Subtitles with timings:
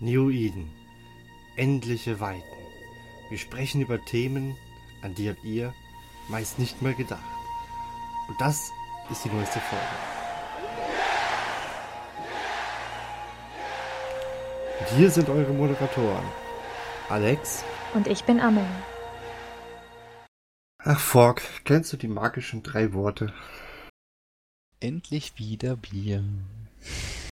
[0.00, 0.70] New Eden.
[1.56, 2.42] Endliche Weiten.
[3.30, 4.56] Wir sprechen über Themen,
[5.02, 5.74] an die habt ihr
[6.28, 7.22] meist nicht mehr gedacht.
[8.28, 8.70] Und das
[9.10, 9.84] ist die neueste Folge.
[14.80, 16.24] Und hier sind eure Moderatoren.
[17.08, 17.64] Alex.
[17.94, 18.66] Und ich bin Amel.
[20.84, 23.32] Ach, Fork, kennst du die magischen drei Worte?
[24.80, 26.22] Endlich wieder Bier.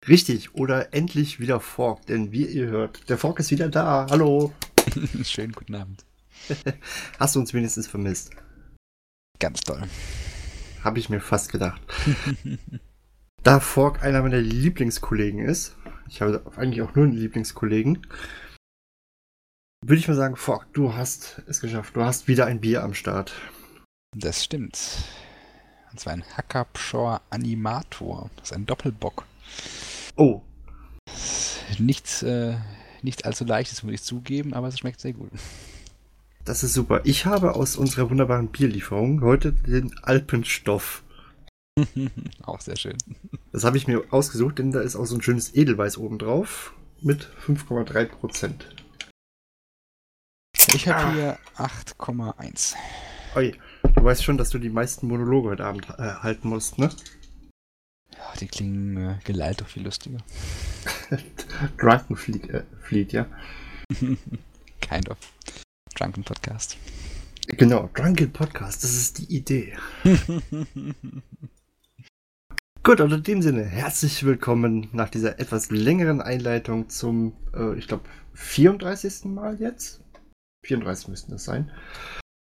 [0.07, 4.05] Richtig, oder endlich wieder Fork, denn wie ihr hört, der Fork ist wieder da.
[4.11, 4.54] Hallo.
[5.23, 6.05] Schönen guten Abend.
[7.19, 8.32] Hast du uns wenigstens vermisst?
[9.39, 9.82] Ganz toll.
[10.83, 11.82] Habe ich mir fast gedacht.
[13.43, 15.75] da Fork einer meiner Lieblingskollegen ist,
[16.07, 18.05] ich habe eigentlich auch nur einen Lieblingskollegen,
[19.82, 21.96] würde ich mal sagen, Fork, du hast es geschafft.
[21.96, 23.33] Du hast wieder ein Bier am Start.
[24.15, 24.77] Das stimmt.
[25.91, 28.29] Und zwar ein Hackabschor Animator.
[28.35, 29.25] Das ist ein Doppelbock.
[30.15, 30.42] Oh.
[31.78, 32.55] Nichts, äh,
[33.02, 35.30] nicht allzu leichtes, muss ich zugeben, aber es schmeckt sehr gut.
[36.45, 37.02] Das ist super.
[37.03, 41.03] Ich habe aus unserer wunderbaren Bierlieferung heute den Alpenstoff.
[42.43, 42.97] auch sehr schön.
[43.52, 46.73] Das habe ich mir ausgesucht, denn da ist auch so ein schönes Edelweiß oben drauf
[47.02, 48.75] mit 5,3 Prozent.
[50.73, 51.13] Ich habe ah.
[51.13, 52.75] hier 8,1.
[53.36, 53.53] Oi,
[53.95, 56.89] du weißt schon, dass du die meisten Monologe heute Abend äh, halten musst, ne?
[58.17, 60.19] Ja, die klingen äh, geleitet doch viel lustiger.
[61.77, 63.25] Drunken Fleet, äh, Fleet, ja.
[64.81, 65.17] kind of.
[65.95, 66.77] Drunken Podcast.
[67.47, 69.77] Genau, Drunken Podcast, das ist die Idee.
[72.83, 77.88] Gut, und in dem Sinne, herzlich willkommen nach dieser etwas längeren Einleitung zum, äh, ich
[77.88, 79.25] glaube, 34.
[79.25, 80.03] Mal jetzt.
[80.66, 81.71] 34 müssten das sein.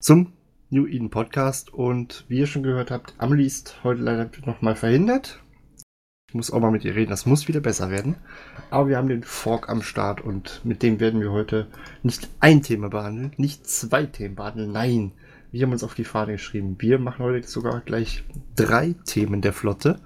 [0.02, 0.34] Zum
[0.70, 1.72] New Eden Podcast.
[1.72, 5.40] Und wie ihr schon gehört habt, Amelie ist heute leider nochmal verhindert.
[6.34, 8.16] Ich muss auch mal mit ihr reden, das muss wieder besser werden.
[8.72, 11.68] Aber wir haben den Fork am Start und mit dem werden wir heute
[12.02, 15.12] nicht ein Thema behandeln, nicht zwei Themen behandeln, nein.
[15.52, 16.78] Wir haben uns auf die Fahne geschrieben.
[16.80, 18.24] Wir machen heute sogar gleich
[18.56, 20.00] drei Themen der Flotte.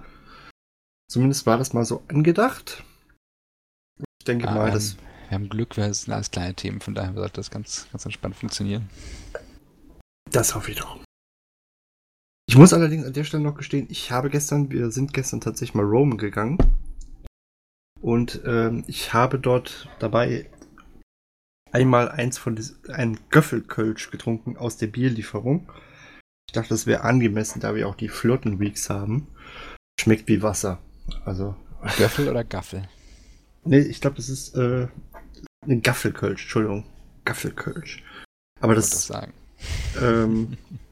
[1.10, 2.84] Zumindest war das mal so angedacht.
[4.20, 4.98] Ich denke ah, mal, dass.
[5.30, 8.36] Wir haben Glück, wir sind alles kleine Themen, von daher sollte das ganz, ganz entspannt
[8.36, 8.90] funktionieren.
[10.30, 11.07] Das hoffe ich doch.
[12.50, 15.76] Ich muss allerdings an der Stelle noch gestehen, ich habe gestern, wir sind gestern tatsächlich
[15.76, 16.58] mal Rome gegangen.
[18.00, 20.50] Und ähm, ich habe dort dabei
[21.72, 25.70] einmal eins von diesen, ein Göffelkölsch getrunken aus der Bierlieferung.
[26.48, 29.28] Ich dachte, das wäre angemessen, da wir auch die Flirten-Weeks haben.
[30.00, 30.80] Schmeckt wie Wasser.
[31.26, 31.56] Also.
[31.98, 32.88] Göffel oder Gaffel?
[33.66, 34.88] Nee, ich glaube, das ist äh,
[35.68, 36.86] ein Gaffelkölsch, Entschuldigung.
[37.26, 38.04] Gaffelkölsch.
[38.62, 38.90] Aber das.
[38.92, 39.34] das sagen.
[40.02, 40.58] Ähm,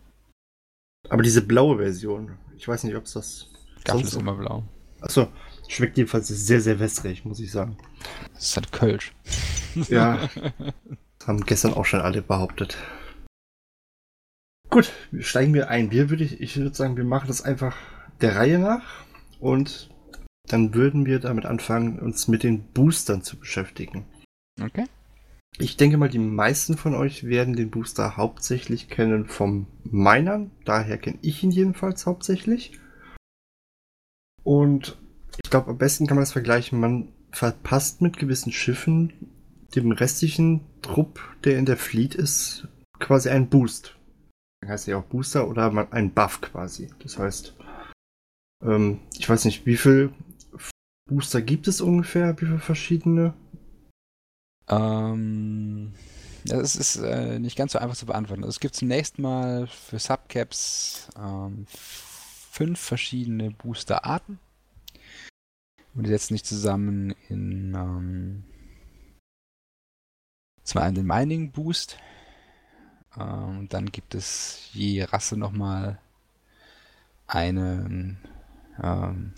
[1.10, 3.50] aber diese blaue Version, ich weiß nicht, ob es das.
[3.84, 4.64] Gaffel ist immer blau.
[5.02, 5.28] Achso,
[5.68, 7.78] schmeckt jedenfalls sehr, sehr wässrig, muss ich sagen.
[8.34, 9.14] Das ist halt Kölsch.
[9.90, 10.30] Ja.
[11.20, 12.78] Das haben gestern auch schon alle behauptet.
[14.70, 15.92] Gut, steigen wir ein.
[15.92, 17.76] Wir würde ich, ich würde sagen, wir machen das einfach
[18.22, 19.06] der Reihe nach
[19.40, 19.90] und
[20.48, 24.06] dann würden wir damit anfangen, uns mit den Boostern zu beschäftigen.
[24.62, 24.86] Okay.
[25.58, 30.52] Ich denke mal, die meisten von euch werden den Booster hauptsächlich kennen vom Minern.
[30.66, 32.78] Daher kenne ich ihn jedenfalls hauptsächlich.
[34.44, 34.98] Und
[35.44, 36.80] ich glaube, am besten kann man das vergleichen.
[36.80, 39.14] Man verpasst mit gewissen Schiffen
[39.76, 42.68] dem restlichen Trupp, der in der Fleet ist,
[43.00, 43.96] quasi einen Boost.
[44.62, 46.90] Dann heißt ja auch Booster oder ein Buff quasi.
[47.00, 47.56] Das heißt,
[48.64, 50.14] ähm, ich weiß nicht, wie viel
[51.10, 52.34] Booster gibt es ungefähr?
[52.42, 53.34] Wie viele verschiedene?
[54.68, 55.94] Ähm,
[56.46, 58.44] das ist äh, nicht ganz so einfach zu beantworten.
[58.44, 64.40] Also es gibt zunächst mal für Subcaps ähm, fünf verschiedene Booster-Arten.
[65.96, 68.44] Und die setzen sich zusammen in ähm,
[70.64, 71.98] zum einen den Mining Boost.
[73.18, 76.00] Ähm, dann gibt es je Rasse nochmal
[77.28, 78.18] einen
[78.82, 79.34] ähm,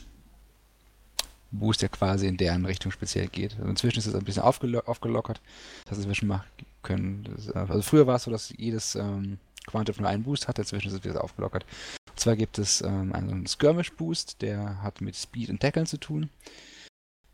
[1.51, 3.55] Boost, der quasi in deren Richtung speziell geht.
[3.57, 5.41] Also inzwischen ist es ein bisschen aufgelo aufgelockert,
[5.89, 6.47] dass wir schon machen
[6.83, 7.25] können.
[7.53, 10.87] Äh, also früher war es so, dass jedes ähm, Quantum nur einen Boost hatte, inzwischen
[10.87, 11.65] ist es wieder aufgelockert.
[12.09, 15.99] Und zwar gibt es ähm, einen Skirmish Boost, der hat mit Speed und Tackeln zu
[15.99, 16.29] tun.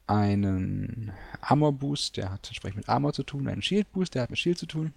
[0.07, 3.48] Einen Armor Boost, der hat entsprechend mit Armor zu tun.
[3.48, 4.94] Einen Shield Boost, der hat mit Shield zu tun.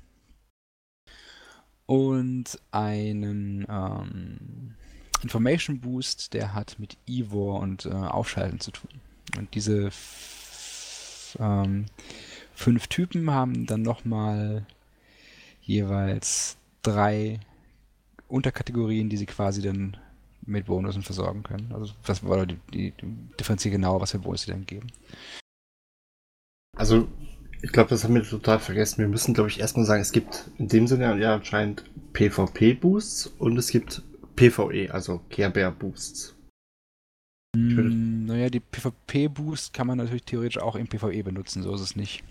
[1.87, 4.75] Und einen ähm,
[5.27, 8.91] Information Boost, der hat mit Ivor und äh, Aufschalten zu tun.
[9.37, 9.91] Und diese
[11.41, 11.87] ähm,
[12.55, 14.65] fünf Typen haben dann nochmal
[15.63, 17.41] jeweils drei
[18.29, 19.97] Unterkategorien, die sie quasi dann
[20.43, 21.73] mit Bonussen versorgen können.
[21.73, 23.07] Also das war die, die, die
[23.39, 24.87] differenziert genauer, was für Bonus sie dann geben.
[26.77, 27.09] Also
[27.63, 28.99] ich glaube, das haben wir total vergessen.
[28.99, 33.57] Wir müssen, glaube ich, erstmal sagen, es gibt in dem Sinne ja anscheinend PvP-Boosts und
[33.57, 34.03] es gibt
[34.37, 36.37] PvE, also Care Bear Boosts.
[37.57, 41.97] Mm, naja, die PvP-Boost kann man natürlich theoretisch auch im PvE benutzen, so ist es
[41.97, 42.23] nicht.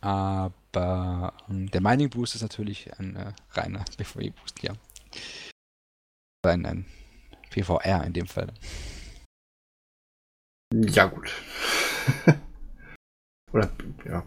[0.00, 4.74] Aber ähm, der Mining Boost ist natürlich ein äh, reiner PvE Boost, ja.
[6.46, 6.86] Ein, ein
[7.50, 8.52] PvR in dem Fall.
[10.72, 11.32] Ja, gut.
[13.52, 13.70] Oder,
[14.04, 14.26] ja.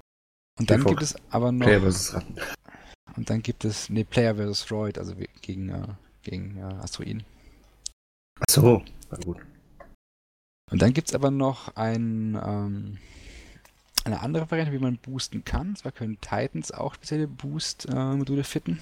[0.60, 1.66] Und dann gibt es aber noch.
[1.66, 2.14] Player vs.
[2.16, 2.36] Ratten.
[3.16, 4.66] Und dann gibt es, ne, Player vs.
[4.66, 5.88] Droid, also gegen, äh,
[6.24, 7.24] gegen äh, Asteroiden.
[8.40, 9.38] Ach so, na gut.
[10.72, 12.98] Und dann gibt es aber noch ein, ähm,
[14.06, 15.76] eine andere Variante, wie man boosten kann.
[15.76, 18.80] Zwar können Titans auch spezielle Boost-Module fitten.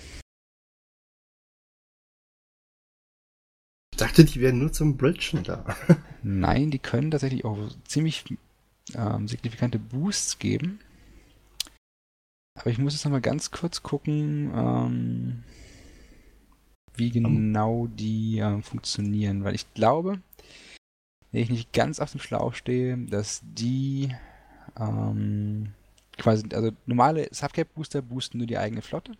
[3.92, 5.76] Ich dachte, die wären nur zum Bridgen da.
[6.24, 8.24] Nein, die können tatsächlich auch ziemlich
[8.94, 10.80] ähm, signifikante Boosts geben.
[12.56, 15.44] Aber ich muss jetzt nochmal ganz kurz gucken, ähm,
[17.00, 20.22] wie genau die äh, funktionieren, weil ich glaube,
[21.32, 24.16] wenn ich nicht ganz auf dem Schlauch stehe, dass die
[24.78, 25.74] ähm,
[26.18, 29.14] quasi, also normale Subcap-Booster boosten nur die eigene Flotte.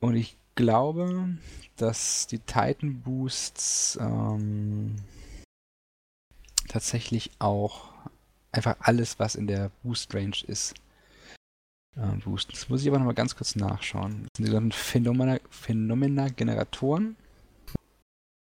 [0.00, 1.36] Und ich glaube,
[1.76, 4.96] dass die Titan Boosts ähm,
[6.68, 7.92] tatsächlich auch
[8.52, 10.74] einfach alles, was in der Boost Range ist,
[11.96, 12.52] äh, boosten.
[12.52, 14.22] Das muss ich aber nochmal ganz kurz nachschauen.
[14.22, 17.16] Das sind die sogenannten Phenomena, Phenomena-Generatoren.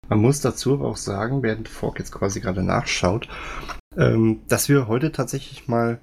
[0.09, 3.29] Man muss dazu aber auch sagen, während Fork jetzt quasi gerade nachschaut,
[3.97, 6.01] ähm, dass wir heute tatsächlich mal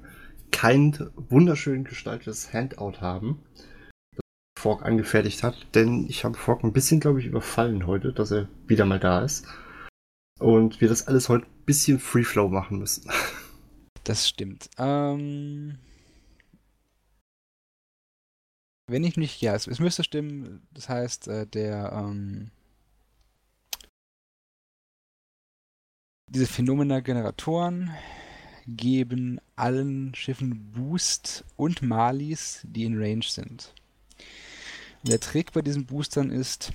[0.52, 3.44] kein wunderschön gestaltetes Handout haben,
[4.12, 4.22] das
[4.62, 8.48] Fork angefertigt hat, denn ich habe Fork ein bisschen, glaube ich, überfallen heute, dass er
[8.68, 9.48] wieder mal da ist.
[10.40, 13.10] Und wir das alles heute ein bisschen Free Flow machen müssen.
[14.04, 14.70] Das stimmt.
[14.78, 15.80] Ähm,
[18.88, 20.66] wenn ich nicht, ja, es, es müsste stimmen.
[20.74, 22.52] Das heißt, äh, der ähm,
[26.28, 27.92] diese Phenomena-Generatoren
[28.68, 33.74] geben allen Schiffen Boost und Malis, die in Range sind.
[35.04, 36.74] Und der Trick bei diesen Boostern ist,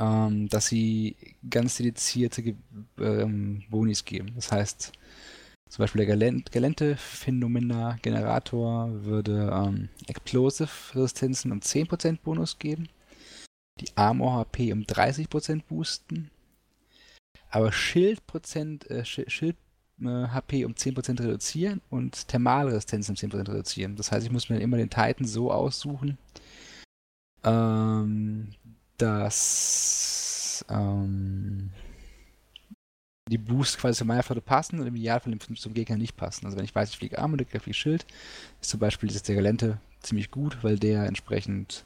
[0.00, 1.16] ähm, dass sie
[1.48, 2.54] ganz dedizierte
[2.98, 4.32] ähm, Bonis geben.
[4.36, 4.92] Das heißt,
[5.72, 12.90] zum Beispiel der Galente Phenomena Generator würde ähm, Explosive Resistenzen um 10% Bonus geben,
[13.80, 16.30] die Armor HP um 30% boosten,
[17.48, 18.20] aber Schild,
[18.90, 19.56] äh, Schild
[20.02, 23.96] äh, HP um 10% reduzieren und Thermalresistenz um 10% reduzieren.
[23.96, 26.18] Das heißt, ich muss mir immer den Titan so aussuchen,
[27.44, 28.48] ähm,
[28.98, 31.70] dass ähm,
[33.30, 36.46] die Boosts quasi zu meiner Flotte passen und im Idealfall zum Gegner nicht passen.
[36.46, 38.06] Also wenn ich weiß, ich fliege Arm und der Gegner fliegt Schild,
[38.60, 41.84] ist zum Beispiel dieses der Galente ziemlich gut, weil der entsprechend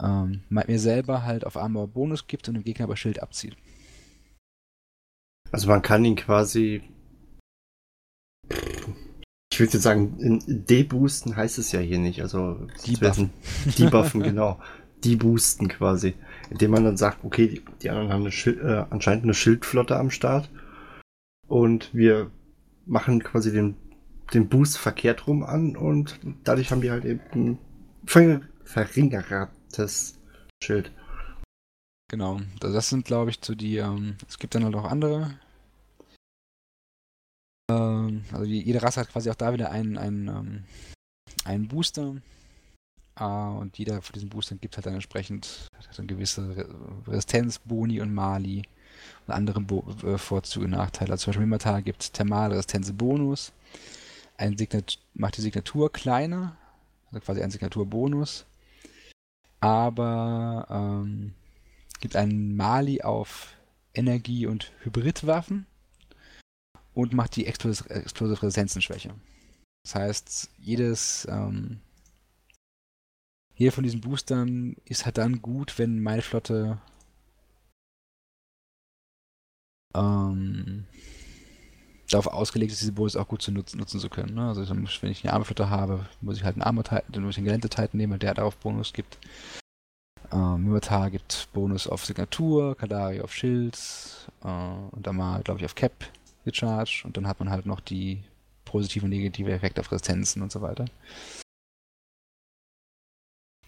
[0.00, 3.56] ähm, mir selber halt auf Armor Bonus gibt und dem Gegner aber Schild abzieht.
[5.50, 6.82] Also man kann ihn quasi
[9.58, 12.22] ich würde jetzt sagen, deboosten heißt es ja hier nicht.
[12.22, 13.30] Also debuffen,
[13.78, 14.60] debuffen genau.
[15.04, 16.14] Deboosten quasi
[16.50, 19.96] indem man dann sagt, okay, die, die anderen haben eine Schild, äh, anscheinend eine Schildflotte
[19.96, 20.50] am Start
[21.46, 22.30] und wir
[22.86, 23.76] machen quasi den,
[24.32, 27.58] den Boost verkehrt rum an und dadurch haben die halt eben ein
[28.64, 30.18] verringertes
[30.62, 30.90] Schild.
[32.10, 35.38] Genau, das sind glaube ich so die, ähm, es gibt dann halt auch andere.
[37.70, 40.64] Ähm, also jede Rasse hat quasi auch da wieder einen, einen, ähm,
[41.44, 42.16] einen Booster
[43.26, 46.68] und jeder von diesen Boostern gibt halt dann entsprechend eine gewisse
[47.06, 48.62] Resistenz, Boni und Mali
[49.26, 51.12] und andere Bo äh, Vorzüge und Nachteile.
[51.12, 53.52] Also zum Beispiel Mimata gibt Thermalresistenz Bonus,
[54.36, 54.56] ein
[55.14, 56.56] macht die Signatur kleiner,
[57.10, 58.46] also quasi ein Signaturbonus,
[59.60, 61.34] aber ähm,
[62.00, 63.54] gibt einen Mali auf
[63.94, 65.66] Energie- und Hybridwaffen
[66.94, 69.14] und macht die Explosive, Explosive Resistenzen schwächer.
[69.84, 71.80] Das heißt, jedes ähm,
[73.58, 76.78] jeder von diesen Boostern ist halt dann gut, wenn meine Flotte
[79.96, 80.86] ähm,
[82.08, 84.34] darauf ausgelegt ist, diese Bonus auch gut zu nutzen, nutzen zu können.
[84.36, 84.46] Ne?
[84.46, 87.46] Also wenn ich eine Armorflotte habe, muss ich halt einen Armor dann muss ich einen
[87.46, 89.18] Gelände Titan nehmen, der darauf Bonus gibt.
[90.30, 93.76] Ähm, gibt Bonus auf Signatur, Kadari auf Schild
[94.44, 95.92] äh, und dann mal, glaube ich, auf Cap
[96.44, 98.22] gecharged und dann hat man halt noch die
[98.64, 100.84] positive und negative Effekte auf Resistenzen und so weiter.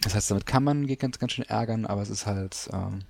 [0.03, 3.01] Das heißt, damit kann man ganz, ganz schön ärgern, aber es ist halt, ähm,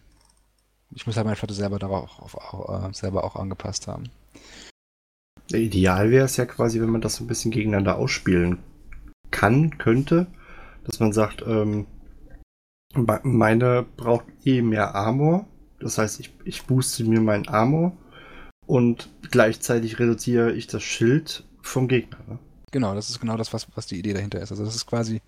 [0.91, 4.11] ich muss halt meine Flotte selber darauf auch, auch, äh, selber auch angepasst haben.
[5.53, 8.59] Ideal wäre es ja quasi, wenn man das so ein bisschen gegeneinander ausspielen
[9.31, 10.27] kann, könnte,
[10.85, 11.87] dass man sagt, ähm,
[12.95, 15.47] meine braucht eh mehr Armor.
[15.79, 17.97] Das heißt, ich, ich booste mir meinen Armor
[18.67, 22.19] und gleichzeitig reduziere ich das Schild vom Gegner.
[22.29, 22.39] Ne?
[22.73, 24.51] Genau, das ist genau das, was, was die Idee dahinter ist.
[24.51, 25.21] Also das ist quasi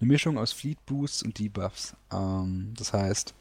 [0.00, 1.94] eine Mischung aus Fleet Boosts und Debuffs.
[2.12, 3.34] Ähm, das heißt,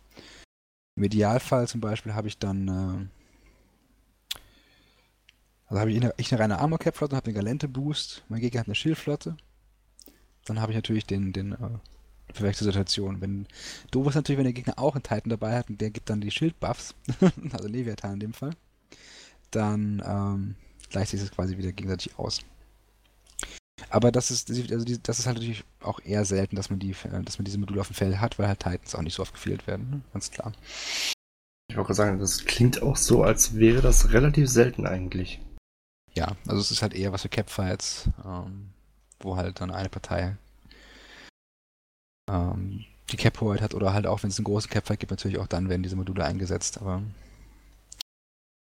[0.96, 3.08] im Idealfall zum Beispiel habe ich dann äh,
[5.74, 8.42] also habe ich eine, ich eine reine Armor Cap Flotte, habe den Galente Boost, mein
[8.42, 9.38] Gegner hat eine Schildflotte.
[10.46, 11.80] Dann habe ich natürlich den, den äh,
[12.28, 13.22] perfekte Situation.
[13.22, 13.48] Wenn
[13.90, 16.22] doof ist natürlich, wenn der Gegner auch einen Titan dabei hat und der gibt dann
[16.22, 16.94] die Schildbuffs,
[17.54, 18.52] also Leviathan in dem Fall,
[19.50, 20.56] dann ähm,
[20.92, 22.42] gleicht sich das quasi wieder gegenseitig aus.
[23.90, 26.92] Aber das ist, also die, das ist halt natürlich auch eher selten, dass man, die,
[26.92, 29.22] äh, dass man diese Module auf dem Feld hat, weil halt Titans auch nicht so
[29.22, 30.02] oft gefehlt werden, ne?
[30.14, 30.54] ganz klar.
[31.70, 35.42] Ich wollte sagen, das klingt auch so, als wäre das relativ selten eigentlich.
[36.14, 38.70] Ja, also es ist halt eher was für Capfights, ähm,
[39.20, 40.38] wo halt dann eine Partei
[42.30, 45.48] ähm, die Cap-Hoheit hat oder halt auch, wenn es einen großen Capfight gibt, natürlich auch
[45.48, 47.02] dann werden diese Module eingesetzt, aber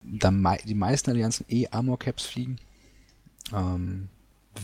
[0.01, 2.59] da mei die meisten Allianzen eh Armor-Caps fliegen,
[3.53, 4.09] ähm,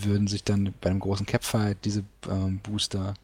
[0.03, 3.15] würden sich dann bei einem großen Capfight diese ähm, Booster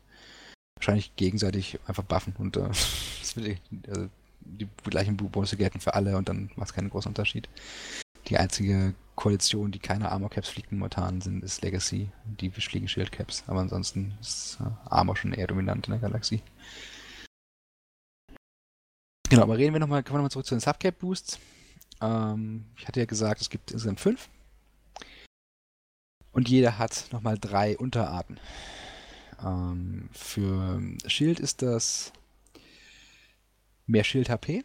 [0.77, 2.69] wahrscheinlich gegenseitig einfach buffen und äh,
[3.37, 4.09] die, also
[4.41, 7.49] die gleichen Bonus gelten für alle und dann macht es keinen großen Unterschied.
[8.29, 12.11] Die einzige Koalition, die keine Armor Caps fliegt momentan, sind, ist Legacy.
[12.25, 13.45] Die fliegen Shield Caps.
[13.47, 16.43] Aber ansonsten ist äh, Armor schon eher dominant in der Galaxie.
[19.29, 21.39] Genau, aber reden wir nochmal, kommen wir nochmal zurück zu den Subcap Boosts.
[22.01, 24.29] Ähm, ich hatte ja gesagt, es gibt insgesamt fünf.
[26.35, 28.39] Und jeder hat nochmal drei Unterarten.
[29.43, 32.13] Ähm, für Schild ist das
[33.87, 34.65] mehr Schild-HP.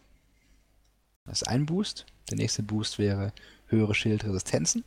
[1.24, 2.06] Das ist ein Boost.
[2.28, 3.32] Der nächste Boost wäre
[3.68, 4.84] höhere Schildresistenzen.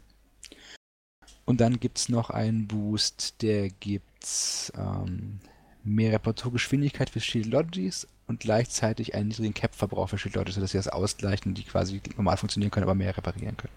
[1.45, 5.39] Und dann gibt es noch einen Boost, der gibt ähm,
[5.85, 11.51] mehr Reparaturgeschwindigkeit für Shield-Logies und gleichzeitig einen niedrigen Cap-Verbrauch für Shield-Logies, sodass sie das ausgleichen
[11.51, 13.73] und die quasi normal funktionieren können, aber mehr reparieren können.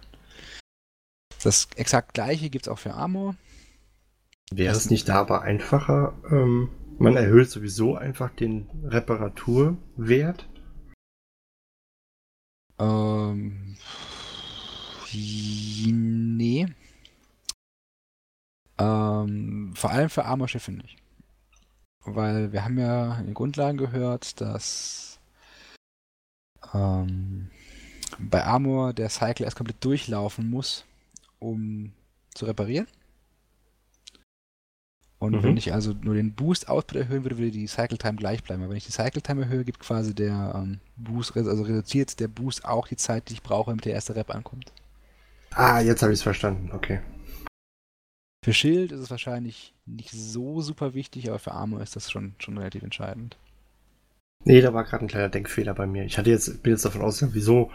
[1.47, 3.37] Das exakt gleiche gibt es auch für Armor.
[4.51, 6.13] Wäre es nicht da aber einfacher?
[6.29, 10.49] Ähm, man erhöht sowieso einfach den Reparaturwert.
[12.81, 13.77] Ähm,
[15.15, 16.67] nee.
[18.79, 20.97] Ähm, vor allem für Armorschiffe nicht.
[22.05, 25.21] Weil wir haben ja in den Grundlagen gehört, dass
[26.75, 27.53] ähm,
[28.19, 30.85] bei Armor der Cycle erst komplett durchlaufen muss,
[31.51, 31.93] um
[32.35, 32.87] zu reparieren.
[35.19, 35.43] Und mhm.
[35.43, 38.63] wenn ich also nur den Boost-Output erhöhen würde, würde die Cycle-Time gleich bleiben.
[38.63, 42.67] Aber wenn ich die Cycle-Time erhöhe, gibt quasi der ähm, Boost, also reduziert der Boost
[42.67, 44.73] auch die Zeit, die ich brauche, damit der erste Rep ankommt.
[45.53, 47.01] Ah, jetzt habe ich es verstanden, okay.
[48.45, 52.35] Für Schild ist es wahrscheinlich nicht so super wichtig, aber für Armor ist das schon,
[52.39, 53.39] schon relativ entscheidend.
[54.45, 56.05] Nee, da war gerade ein kleiner Denkfehler bei mir.
[56.05, 57.73] Ich hatte jetzt, bin jetzt davon ausgegangen, wieso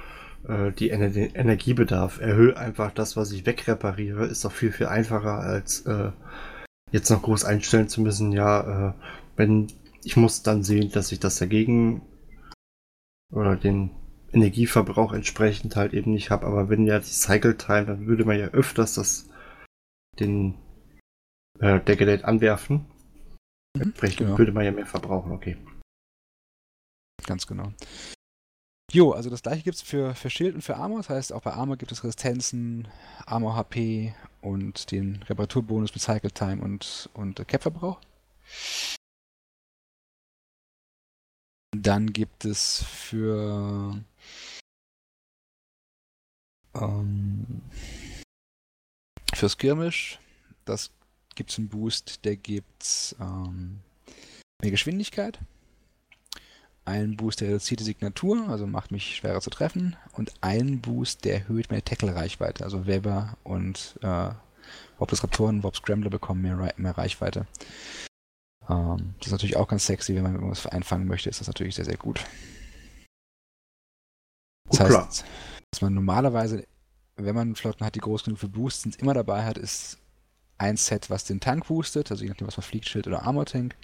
[0.47, 2.19] äh, die Ener Energiebedarf.
[2.19, 6.11] Erhöhe einfach das, was ich wegrepariere, ist doch viel, viel einfacher als äh,
[6.91, 8.31] jetzt noch groß einstellen zu müssen.
[8.31, 8.93] Ja, äh,
[9.35, 9.67] wenn
[10.03, 12.01] ich muss dann sehen, dass ich das dagegen
[13.31, 13.91] oder den
[14.33, 16.45] Energieverbrauch entsprechend halt eben nicht habe.
[16.45, 19.29] Aber wenn ja die Cycle Time, dann würde man ja öfters das
[20.19, 20.55] den
[21.59, 22.85] äh, Gerät anwerfen.
[23.75, 24.37] Mhm, entsprechend genau.
[24.37, 25.57] würde man ja mehr verbrauchen, okay.
[27.25, 27.71] Ganz genau.
[28.93, 30.97] Jo, also das gleiche gibt es für, für Schild und für Armor.
[30.97, 32.89] Das heißt, auch bei Armor gibt es Resistenzen,
[33.25, 38.01] Armor HP und den Reparaturbonus mit Cycle Time und, und Cap-Verbrauch.
[41.73, 44.03] Dann gibt es für
[46.75, 47.61] ähm,
[49.33, 50.19] für Skirmish,
[50.65, 50.91] das
[51.35, 53.79] gibt es einen Boost, der gibt ähm,
[54.61, 55.39] mehr Geschwindigkeit
[56.85, 61.25] einen Boost, der reduziert die Signatur, also macht mich schwerer zu treffen, und einen Boost,
[61.25, 62.63] der erhöht meine Tackle-Reichweite.
[62.63, 64.31] Also Weber und äh,
[64.99, 67.47] Raptoren, Wob Scrambler bekommen mehr, mehr Reichweite.
[68.69, 71.75] Ähm, das ist natürlich auch ganz sexy, wenn man irgendwas einfangen möchte, ist das natürlich
[71.75, 72.23] sehr, sehr gut.
[74.69, 75.25] Das heißt,
[75.71, 76.65] dass man normalerweise,
[77.15, 79.97] wenn man Flotten hat, die groß genug für Boosts immer dabei hat, ist
[80.61, 83.45] ein Set, was den Tank boostet, also je nachdem, was man fliegt, Schild oder Armor
[83.45, 83.75] Tank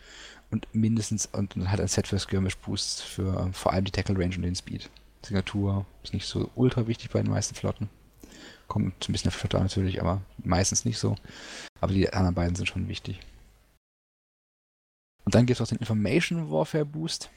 [0.52, 4.18] und mindestens und halt ein Set für Skirmish Boosts für ähm, vor allem die Tackle
[4.18, 4.90] Range und den Speed.
[5.26, 7.90] Signatur ist nicht so ultra wichtig bei den meisten Flotten.
[8.68, 11.16] Kommt ein bisschen auf Flotte an natürlich, aber meistens nicht so.
[11.82, 13.20] Aber die anderen beiden sind schon wichtig.
[15.26, 17.30] Und dann gibt es auch den Information Warfare Boost.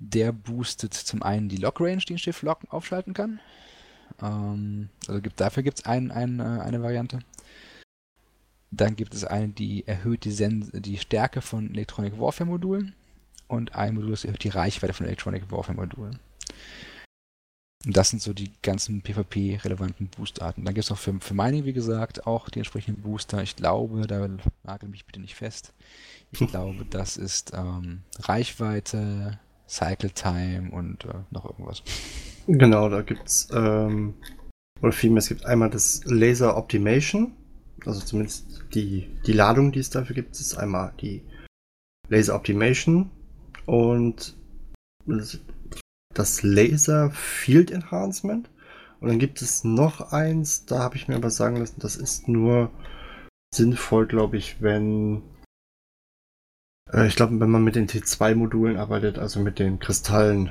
[0.00, 3.40] Der boostet zum einen die Lock Range, die ein Schiff locken, aufschalten kann.
[4.22, 7.20] Ähm, also gibt, dafür gibt es ein, ein, äh, eine Variante.
[8.70, 12.94] Dann gibt es eine, die erhöht die, Sen die Stärke von Electronic Warfare Modulen
[13.46, 16.18] und ein Modul, das erhöht die Reichweite von Electronic Warfare Modulen.
[17.86, 20.64] Und das sind so die ganzen PvP-relevanten Boostarten.
[20.64, 23.42] Dann gibt es auch für, für Mining, wie gesagt, auch die entsprechenden Booster.
[23.42, 24.28] Ich glaube, da
[24.64, 25.72] nagel mich bitte nicht fest.
[26.32, 31.82] Ich glaube, das ist ähm, Reichweite, Cycle Time und äh, noch irgendwas.
[32.46, 34.14] Genau, da gibt's, ähm,
[34.80, 37.32] oder vielmehr, es gibt einmal das Laser Optimation,
[37.84, 41.22] also zumindest die, die Ladung, die es dafür gibt, ist einmal die
[42.08, 43.10] Laser Optimation
[43.66, 44.36] und
[46.14, 48.50] das Laser Field Enhancement.
[49.00, 52.28] Und dann gibt es noch eins, da habe ich mir aber sagen lassen, das ist
[52.28, 52.70] nur
[53.54, 55.22] sinnvoll, glaube ich, wenn
[56.92, 60.50] äh, ich glaube, wenn man mit den T2-Modulen arbeitet, also mit den Kristallen,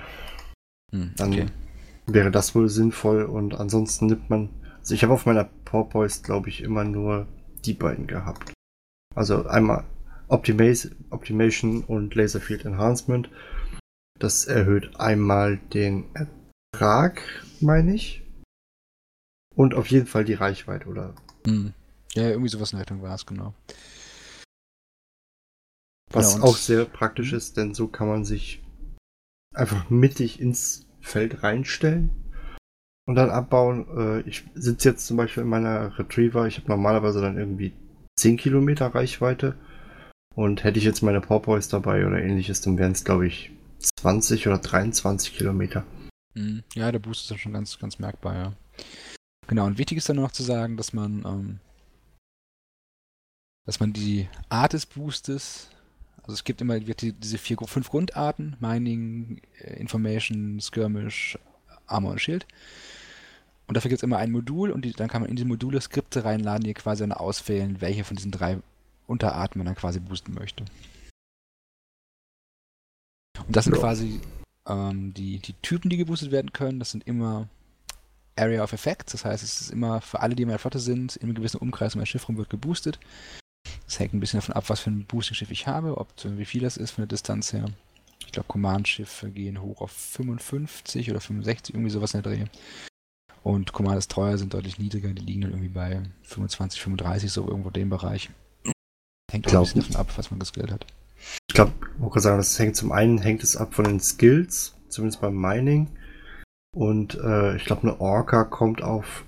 [0.91, 1.46] hm, dann okay.
[2.05, 3.24] wäre das wohl sinnvoll.
[3.24, 4.50] Und ansonsten nimmt man,
[4.88, 7.27] also ich habe auf meiner Porpoise, glaube ich, immer nur
[7.65, 8.53] die beiden gehabt.
[9.13, 9.84] Also einmal
[10.29, 10.63] Optima
[11.10, 13.29] Optimation und Laser Field Enhancement.
[14.17, 16.06] Das erhöht einmal den
[16.72, 17.22] Ertrag,
[17.60, 18.24] meine ich.
[19.56, 21.15] Und auf jeden Fall die Reichweite, oder?
[21.46, 21.74] Hm.
[22.13, 23.53] Ja, irgendwie sowas in der Richtung war es, genau.
[26.13, 28.63] Was ja, auch sehr praktisch ist, denn so kann man sich
[29.53, 32.26] einfach mittig ins Feld reinstellen
[33.07, 33.87] und dann abbauen.
[33.97, 36.45] Äh, ich sitze jetzt zum Beispiel in meiner Retriever.
[36.45, 37.73] Ich habe normalerweise dann irgendwie
[38.19, 39.55] 10 Kilometer Reichweite.
[40.35, 43.51] Und hätte ich jetzt meine Porpoise dabei oder ähnliches, dann wären es, glaube ich,
[43.99, 45.83] 20 oder 23 Kilometer.
[46.35, 46.63] Mhm.
[46.75, 48.53] Ja, der Boost ist dann schon ganz, ganz merkbar, ja.
[49.47, 51.59] Genau, und wichtig ist dann noch zu sagen, dass man, ähm,
[53.65, 55.69] dass man die Art des Boostes
[56.27, 61.39] also es gibt immer diese vier, fünf Grundarten: Mining, äh, Information, Skirmish,
[61.85, 62.45] Armor und Schild.
[63.67, 65.81] Und dafür gibt es immer ein Modul und die, dann kann man in diese Module
[65.81, 68.60] Skripte reinladen, die quasi dann auswählen, welche von diesen drei
[69.08, 70.65] Unterarten man dann quasi boosten möchte.
[73.45, 73.80] Und das sind ja.
[73.80, 74.21] quasi
[74.65, 76.80] ähm, die, die Typen, die geboostet werden können.
[76.80, 77.47] Das sind immer
[78.38, 81.15] Area of Effects, das heißt, es ist immer für alle, die in meiner Flotte sind,
[81.15, 82.99] in einem gewissen Umkreis um ein Schiff rum wird geboostet.
[83.86, 86.62] Das hängt ein bisschen davon ab, was für ein Boosting-Schiff ich habe, ob wie viel
[86.62, 87.65] das ist von der Distanz her.
[88.25, 92.45] Ich glaube, Command-Schiffe gehen hoch auf 55 oder 65, irgendwie sowas in der Dreh.
[93.43, 97.47] Und Command ist teuer, sind deutlich niedriger, die liegen dann irgendwie bei 25, 35, so
[97.47, 98.30] irgendwo dem Bereich.
[99.32, 100.86] Hängt auch ein bisschen davon ab, was man geskillt hat.
[101.50, 101.71] Ich glaube,
[102.04, 105.36] ich kann sagen, das hängt zum einen hängt es ab von den Skills, zumindest beim
[105.36, 105.89] Mining.
[106.76, 109.26] Und äh, ich glaube, eine Orca kommt auf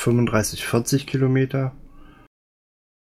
[0.00, 1.72] 35, 40 Kilometer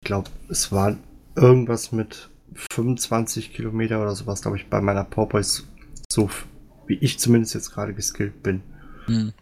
[0.04, 0.96] glaube, es war
[1.34, 2.30] irgendwas mit
[2.72, 5.64] 25 Kilometer oder sowas, glaube ich, bei meiner Porpoise,
[6.08, 6.30] so
[6.86, 8.62] wie ich zumindest jetzt gerade geskillt bin.
[9.06, 9.32] Hm.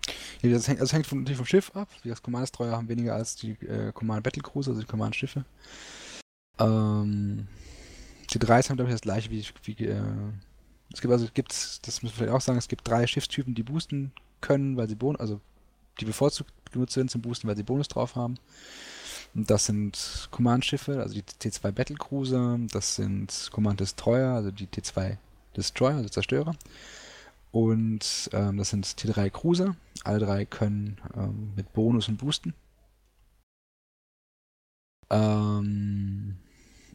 [0.42, 1.88] Ja, das hängt, also hängt von, natürlich vom Schiff ab.
[2.05, 5.44] Die Command-Destroyer haben weniger als die äh, Command-Battle-Cruiser, also die Command-Schiffe.
[6.59, 7.46] Ähm,
[8.33, 10.03] die 3 haben, glaube ich, das gleiche wie, wie äh,
[10.92, 13.62] es gibt also, gibt's, das müssen wir vielleicht auch sagen, es gibt drei Schiffstypen, die
[13.62, 15.40] boosten können, weil sie Bonus, also
[16.01, 18.38] die bevorzugt genutzt werden zum Boosten, weil sie Bonus drauf haben.
[19.35, 25.16] Das sind Command-Schiffe, also die T2 Battlecruiser, das sind Command Destroyer, also die T2
[25.57, 26.55] Destroyer, also Zerstörer.
[27.53, 29.77] Und ähm, das sind T3 Cruiser.
[30.05, 32.55] Alle drei können ähm, mit Bonus und Boosten.
[35.11, 36.38] Ähm,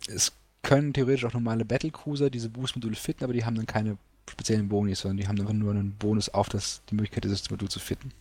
[0.07, 3.97] es können theoretisch auch normale Battlecruiser diese Boost-Module fitten, aber die haben dann keine
[4.29, 7.69] speziellen Boni, sondern die haben einfach nur einen Bonus auf das, die Möglichkeit, dieses Modul
[7.69, 8.11] zu fitten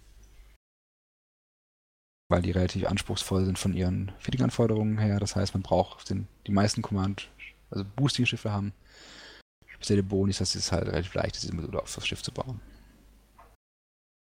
[2.29, 5.21] weil die relativ anspruchsvoll sind von ihren Fitting-Anforderungen her.
[5.21, 7.29] Das heißt, man braucht den, die meisten Command,
[7.71, 8.73] also Boosting-Schiffe haben
[9.77, 12.61] spezielle Bonis, dass es halt relativ leicht ist, Module auf das Schiff zu bauen.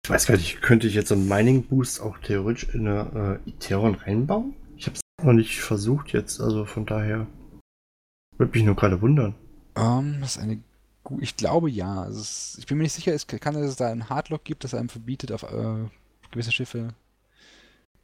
[0.06, 3.50] Ich weiß gar nicht, könnte ich jetzt so einen Mining-Boost auch theoretisch in eine äh,
[3.50, 4.54] Iteron reinbauen?
[4.78, 7.28] Ich habe es noch nicht versucht jetzt, also von daher
[8.38, 9.36] würde mich nur gerade wundern.
[9.76, 10.62] Um, ähm, das ist eine
[11.20, 12.02] ich glaube ja.
[12.02, 14.64] Also es, ich bin mir nicht sicher, es kann, dass es da einen Hardlock gibt,
[14.64, 15.86] das einem verbietet, auf äh,
[16.32, 16.94] gewisse Schiffe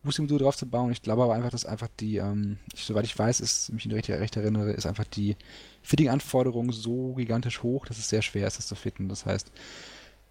[0.03, 0.91] Boosting-Modul drauf zu bauen.
[0.91, 4.09] Ich glaube aber einfach, dass einfach die, ähm, ich, soweit ich weiß, ist, mich recht,
[4.09, 5.35] recht erinnere, ist einfach die
[5.81, 9.09] Fitting-Anforderung so gigantisch hoch, dass es sehr schwer ist, das zu fitten.
[9.09, 9.51] Das heißt,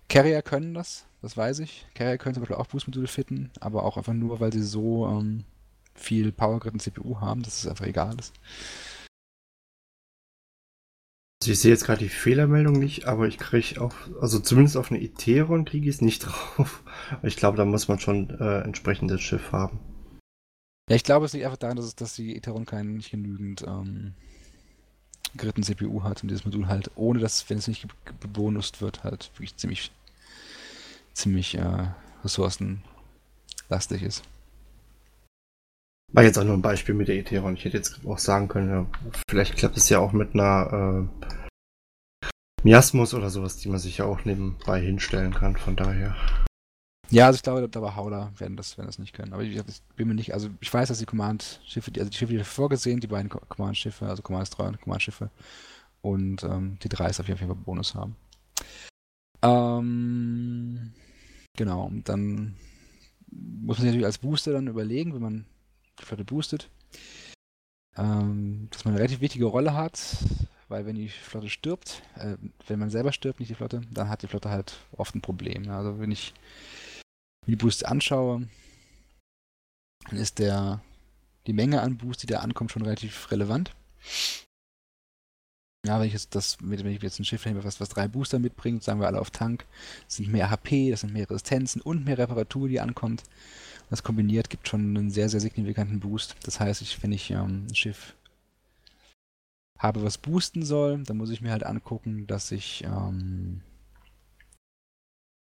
[0.09, 1.87] Carrier können das, das weiß ich.
[1.95, 5.45] Carrier können zum Beispiel auch Boost-Module fitten, aber auch einfach nur, weil sie so ähm,
[5.95, 8.33] viel Power-Grid und CPU haben, dass es einfach egal ist.
[11.43, 14.93] Also ich sehe jetzt gerade die Fehlermeldung nicht, aber ich kriege auch, also zumindest auf
[14.93, 16.21] eine Iteron kriege ich es nicht
[16.57, 16.85] drauf.
[17.25, 19.81] Ich glaube, da muss man schon äh, entsprechendes Schiff haben.
[20.89, 23.63] Ja, ich glaube, es liegt einfach daran, dass, es, dass die Iteron keinen nicht genügend
[23.67, 24.15] ähm,
[25.35, 27.89] geritten CPU hat und dieses Modul halt, ohne dass, wenn es nicht
[28.21, 29.91] bebonust wird, halt wirklich ziemlich,
[31.13, 31.89] ziemlich äh,
[32.23, 32.85] Ressourcen
[33.69, 34.23] lastig ist.
[36.13, 37.55] War jetzt auch nur ein Beispiel mit der Ethereum.
[37.55, 38.87] Ich hätte jetzt auch sagen können, ja,
[39.31, 42.29] vielleicht klappt es ja auch mit einer äh,
[42.63, 45.57] Miasmus oder sowas, die man sich ja auch nebenbei hinstellen kann.
[45.57, 46.15] Von daher.
[47.09, 49.33] Ja, also ich glaube, da war Howler werden das, werden das nicht können.
[49.33, 52.33] Aber ich, ich, bin mir nicht, also ich weiß, dass die Command-Schiffe, also die Schiffe,
[52.35, 55.31] die vorgesehen, die beiden Command-Schiffe, also Command 3 und Command-Schiffe
[56.03, 58.17] und ähm, die 3 ist auf jeden Fall Bonus haben.
[59.43, 60.93] Ähm,
[61.57, 62.57] genau, und dann
[63.31, 65.47] muss man sich natürlich als Booster dann überlegen, wenn man
[66.01, 66.71] Flotte boostet,
[67.97, 70.17] ähm, dass man eine relativ wichtige Rolle hat,
[70.69, 74.23] weil wenn die Flotte stirbt, äh, wenn man selber stirbt, nicht die Flotte, dann hat
[74.23, 75.69] die Flotte halt oft ein Problem.
[75.71, 76.33] Also wenn ich
[77.47, 78.49] die Boosts anschaue,
[80.09, 80.81] dann ist der
[81.47, 83.75] die Menge an Boost, die da ankommt, schon relativ relevant.
[85.85, 88.39] Ja, wenn ich jetzt das, wenn ich jetzt ein Schiff nehme, was, was drei Booster
[88.39, 89.67] mitbringt, sagen wir alle auf Tank,
[90.07, 93.25] sind mehr HP, das sind mehr Resistenzen und mehr Reparatur, die ankommt.
[93.93, 96.35] Das kombiniert gibt schon einen sehr, sehr signifikanten Boost.
[96.45, 98.17] Das heißt, ich, wenn ich ähm, ein Schiff
[99.79, 103.61] habe, was boosten soll, dann muss ich mir halt angucken, dass ich ähm,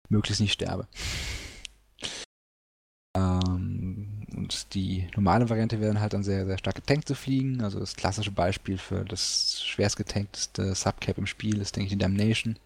[0.10, 0.88] möglichst nicht sterbe.
[3.18, 7.64] Ähm, und die normale Variante wäre dann halt dann sehr, sehr stark getankt zu fliegen.
[7.64, 11.98] Also das klassische Beispiel für das schwerst getankteste Subcap im Spiel ist, denke ich, die
[11.98, 12.58] Damnation.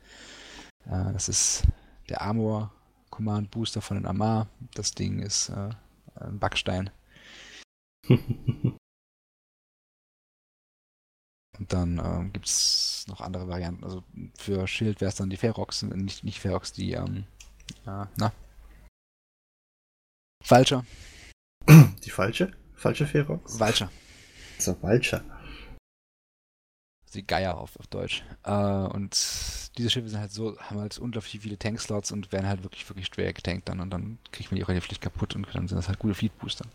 [0.85, 1.63] Äh, das ist
[2.09, 2.73] der Armor
[3.13, 4.47] Command Booster von den Amar.
[4.73, 5.69] Das Ding ist äh,
[6.15, 6.89] ein Backstein.
[8.09, 8.77] Und
[11.71, 13.83] dann äh, gibt es noch andere Varianten.
[13.83, 14.03] Also
[14.35, 17.27] für Schild wäre es dann die Ferox, nicht, nicht Ferox, die, ähm,
[17.85, 18.33] äh, na?
[20.43, 20.83] Falscher.
[21.69, 22.51] Die falsche?
[22.73, 23.59] Falsche Ferox?
[23.59, 23.91] Walcher.
[24.57, 25.23] So, Walcher
[27.15, 28.23] die Geier auf, auf Deutsch.
[28.43, 29.11] Äh, und
[29.77, 33.07] diese Schiffe sind halt so, haben halt unglaublich viele Tankslots und werden halt wirklich, wirklich
[33.07, 35.77] schwer getankt dann und dann kriegt man die auch relativ schlecht kaputt und dann sind
[35.77, 36.65] das halt gute Fleet-Booster.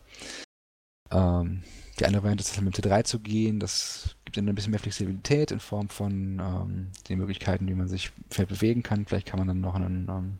[1.10, 1.62] Ähm,
[1.98, 4.80] die andere Variante ist halt mit T3 zu gehen, das gibt dann ein bisschen mehr
[4.80, 9.06] Flexibilität in Form von ähm, den Möglichkeiten, wie man sich Feld bewegen kann.
[9.06, 10.38] Vielleicht kann man dann noch einen ähm,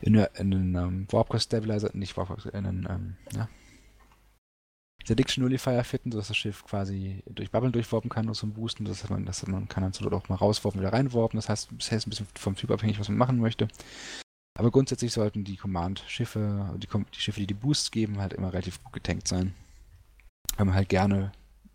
[0.00, 3.48] in, einen ähm, Warp Stabilizer, nicht Warp in einen, ähm, ja,
[5.06, 8.84] Prediction Nullifier fitten, sodass das Schiff quasi durch Bubbeln durchwarpen kann und zum Boosten.
[8.84, 11.38] Das heißt, man, das, man kann dann so auch mal rauswarpen, wieder reinwarpen.
[11.38, 13.68] Das heißt, es ist ein bisschen vom Typ abhängig, was man machen möchte.
[14.58, 18.82] Aber grundsätzlich sollten die Command-Schiffe, die, die, Schiffe, die die Boosts geben, halt immer relativ
[18.84, 19.54] gut getankt sein.
[20.56, 21.32] Weil man halt gerne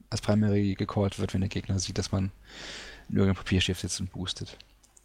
[0.09, 2.31] als Primary gecallt wird, wenn der Gegner sieht, dass man
[3.09, 4.57] in irgendeinem Papierschiff sitzt und boostet.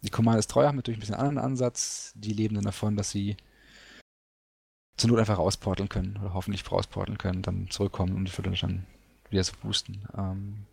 [0.03, 2.13] Die Command ist treu, haben natürlich ein bisschen anderen Ansatz.
[2.15, 3.37] Die leben dann davon, dass sie
[5.01, 8.85] zur Not einfach rausporteln können oder hoffentlich rausporteln können, dann zurückkommen, um die Flotte dann
[9.29, 10.03] wieder zu boosten.
[10.17, 10.65] Ähm,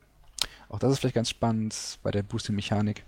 [0.69, 3.05] auch das ist vielleicht ganz spannend bei der Boosting-Mechanik.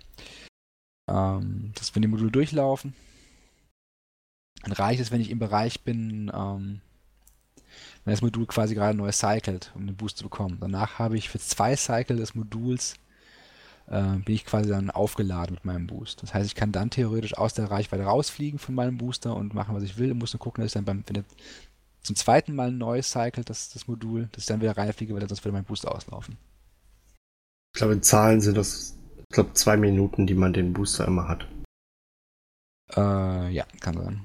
[1.09, 2.93] Ähm, dass wenn die Module durchlaufen,
[4.63, 6.81] dann reicht es, wenn ich im Bereich bin, ähm,
[8.03, 10.57] wenn das Modul quasi gerade neu cycelt, um den Boost zu bekommen.
[10.59, 12.95] Danach habe ich für zwei Cycle des Moduls
[13.91, 16.23] äh, bin ich quasi dann aufgeladen mit meinem Boost.
[16.23, 19.75] Das heißt, ich kann dann theoretisch aus der Reichweite rausfliegen von meinem Booster und machen,
[19.75, 20.09] was ich will.
[20.09, 21.25] Ich muss nur gucken, dass ich dann beim, wenn er
[22.01, 25.43] zum zweiten Mal neu cycelt, das, das Modul, dass ich dann wieder reinfliege, weil sonst
[25.43, 26.37] würde mein Booster auslaufen.
[27.73, 31.27] Ich glaube, in Zahlen sind das, ich glaube, zwei Minuten, die man den Booster immer
[31.27, 31.47] hat.
[32.95, 34.21] Äh, ja, kann sein.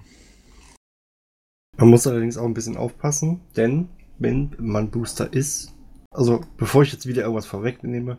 [1.77, 5.75] Man muss allerdings auch ein bisschen aufpassen, denn wenn man Booster ist,
[6.11, 8.19] also bevor ich jetzt wieder irgendwas vorwegnehme,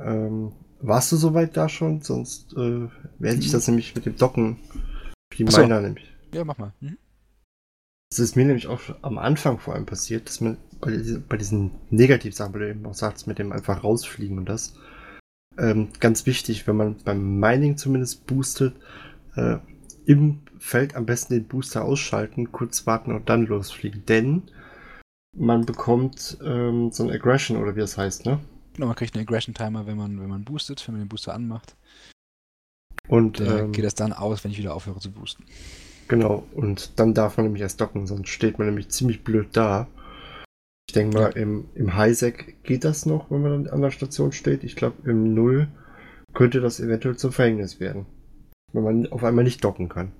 [0.00, 2.02] ähm, warst du soweit da schon?
[2.02, 3.52] Sonst äh, werde ich mhm.
[3.52, 4.58] das nämlich mit dem Docken
[5.32, 5.62] für die Achso.
[5.62, 6.12] Miner nämlich.
[6.32, 6.72] Ja, mach mal.
[6.80, 6.98] Mhm.
[8.10, 10.96] Das ist mir nämlich auch am Anfang vor allem passiert, dass man bei,
[11.28, 14.74] bei diesen Negativsachen, bei dem auch sagst, mit dem einfach rausfliegen und das,
[15.58, 18.76] ähm, ganz wichtig, wenn man beim Mining zumindest boostet,
[19.34, 19.56] äh,
[20.04, 24.04] im Feld am besten den Booster ausschalten, kurz warten und dann losfliegen.
[24.06, 24.42] Denn
[25.36, 28.38] man bekommt ähm, so ein Aggression oder wie das heißt, ne?
[28.76, 31.76] Genau, man kriegt einen Aggression-Timer, wenn man, wenn man boostet, wenn man den Booster anmacht.
[33.08, 35.44] Und ähm, geht das dann aus, wenn ich wieder aufhöre zu boosten.
[36.08, 39.88] Genau, und dann darf man nämlich erst docken, sonst steht man nämlich ziemlich blöd da.
[40.88, 41.36] Ich denke mal, ja.
[41.36, 44.62] im, im Highsec geht das noch, wenn man dann an der Station steht.
[44.62, 45.68] Ich glaube, im Null
[46.34, 48.06] könnte das eventuell zum Verhängnis werden.
[48.72, 50.12] Wenn man auf einmal nicht docken kann.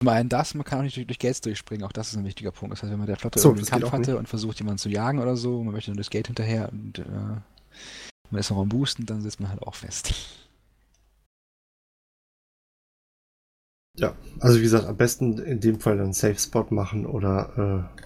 [0.00, 2.24] Zum einen das, man kann auch nicht durch, durch Gates durchspringen, auch das ist ein
[2.24, 2.72] wichtiger Punkt.
[2.72, 5.18] Das heißt, wenn man der Flotte so, einen Kampf hatte und versucht, jemanden zu jagen
[5.18, 7.02] oder so, man möchte dann durchs Gate hinterher und äh,
[8.30, 10.14] man ist noch am Boosten, dann sitzt man halt auch fest.
[13.98, 18.02] Ja, also wie gesagt, am besten in dem Fall dann Safe Spot machen oder äh,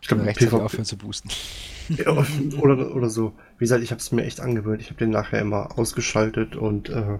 [0.00, 1.30] ich glaube, PvP aufhören zu boosten.
[2.06, 3.32] Oder, oder so.
[3.58, 4.80] Wie gesagt, ich habe es mir echt angewöhnt.
[4.80, 7.18] Ich habe den nachher immer ausgeschaltet und äh,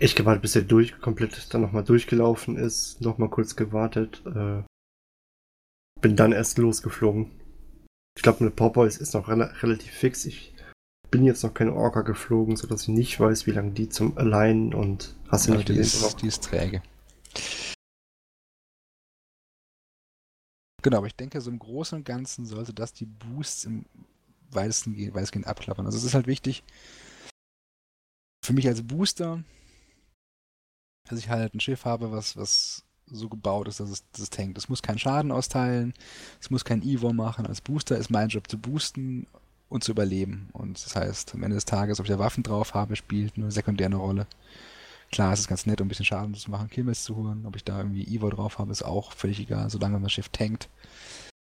[0.00, 4.22] echt gewartet, bis er durch, komplett dann nochmal durchgelaufen ist, nochmal kurz gewartet.
[4.26, 4.62] Äh,
[6.00, 7.30] bin dann erst losgeflogen.
[8.16, 10.24] Ich glaube, mit Popeyes ist noch re relativ fix.
[10.24, 10.54] Ich
[11.10, 14.74] bin jetzt noch keine Orca geflogen, sodass ich nicht weiß, wie lange die zum Alignen
[14.74, 16.82] und hast du ja, nicht die ist, die ist träge.
[20.82, 23.86] Genau, aber ich denke, so im Großen und Ganzen sollte das die Boosts im
[24.50, 25.86] weitesten, weitestgehend abklappern.
[25.86, 26.62] Also es ist halt wichtig,
[28.44, 29.42] für mich als Booster,
[31.08, 34.30] dass ich halt ein Schiff habe, was, was so gebaut ist, dass es, dass es
[34.30, 34.58] tankt.
[34.58, 35.94] Es muss keinen Schaden austeilen,
[36.40, 37.46] es muss kein Evo machen.
[37.46, 39.26] Als Booster ist mein Job zu boosten
[39.68, 40.48] und zu überleben.
[40.52, 43.50] Und das heißt, am Ende des Tages, ob ich da Waffen drauf habe, spielt nur
[43.50, 44.26] sekundär eine Rolle.
[45.12, 47.46] Klar, es ist ganz nett, um ein bisschen Schaden zu machen, Kills zu holen.
[47.46, 50.68] Ob ich da irgendwie Evo drauf habe, ist auch völlig egal, solange das Schiff tankt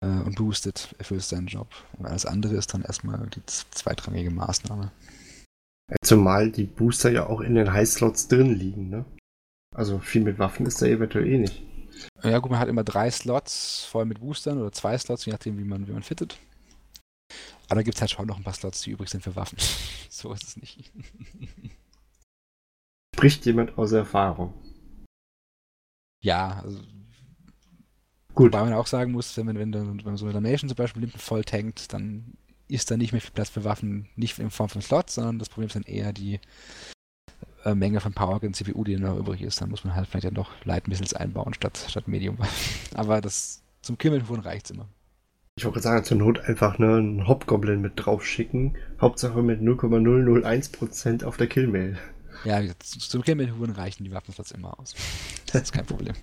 [0.03, 1.69] äh, und boostet, erfüllt es seinen Job.
[1.97, 4.91] Und alles andere ist dann erstmal die zweitrangige Maßnahme.
[6.03, 9.05] Zumal die Booster ja auch in den High-Slots drin liegen, ne?
[9.75, 11.63] Also viel mit Waffen ist da eventuell eh nicht.
[12.23, 15.58] Ja gut, man hat immer drei Slots voll mit Boostern oder zwei Slots, je nachdem,
[15.58, 16.38] wie man, wie man fittet.
[17.65, 19.58] Aber da gibt es halt schon noch ein paar Slots, die übrig sind für Waffen.
[20.10, 20.91] so ist es nicht.
[23.15, 24.53] Spricht jemand aus Erfahrung?
[26.21, 26.80] Ja, also.
[28.34, 28.53] Gut.
[28.53, 31.03] Wobei man auch sagen muss, wenn man, wenn, wenn man so eine Damnation zum Beispiel
[31.03, 32.34] und voll tankt, dann
[32.67, 35.49] ist da nicht mehr viel Platz für Waffen, nicht in Form von Slots, sondern das
[35.49, 36.39] Problem ist dann eher die
[37.67, 39.62] äh, Menge von Power und CPU, die noch übrig ist.
[39.62, 42.38] Dann muss man halt vielleicht ja noch Light Missiles einbauen statt, statt Medium.
[42.95, 44.88] Aber das zum reicht es immer.
[45.58, 48.75] Ich wollte sagen, zur Not einfach ne, einen Hobgoblin mit drauf schicken.
[49.01, 51.97] Hauptsache mit 0,001% auf der Killmail.
[52.43, 54.93] Ja, zum Killen reichen die Waffenslots immer aus.
[55.51, 56.13] Das ist kein Problem.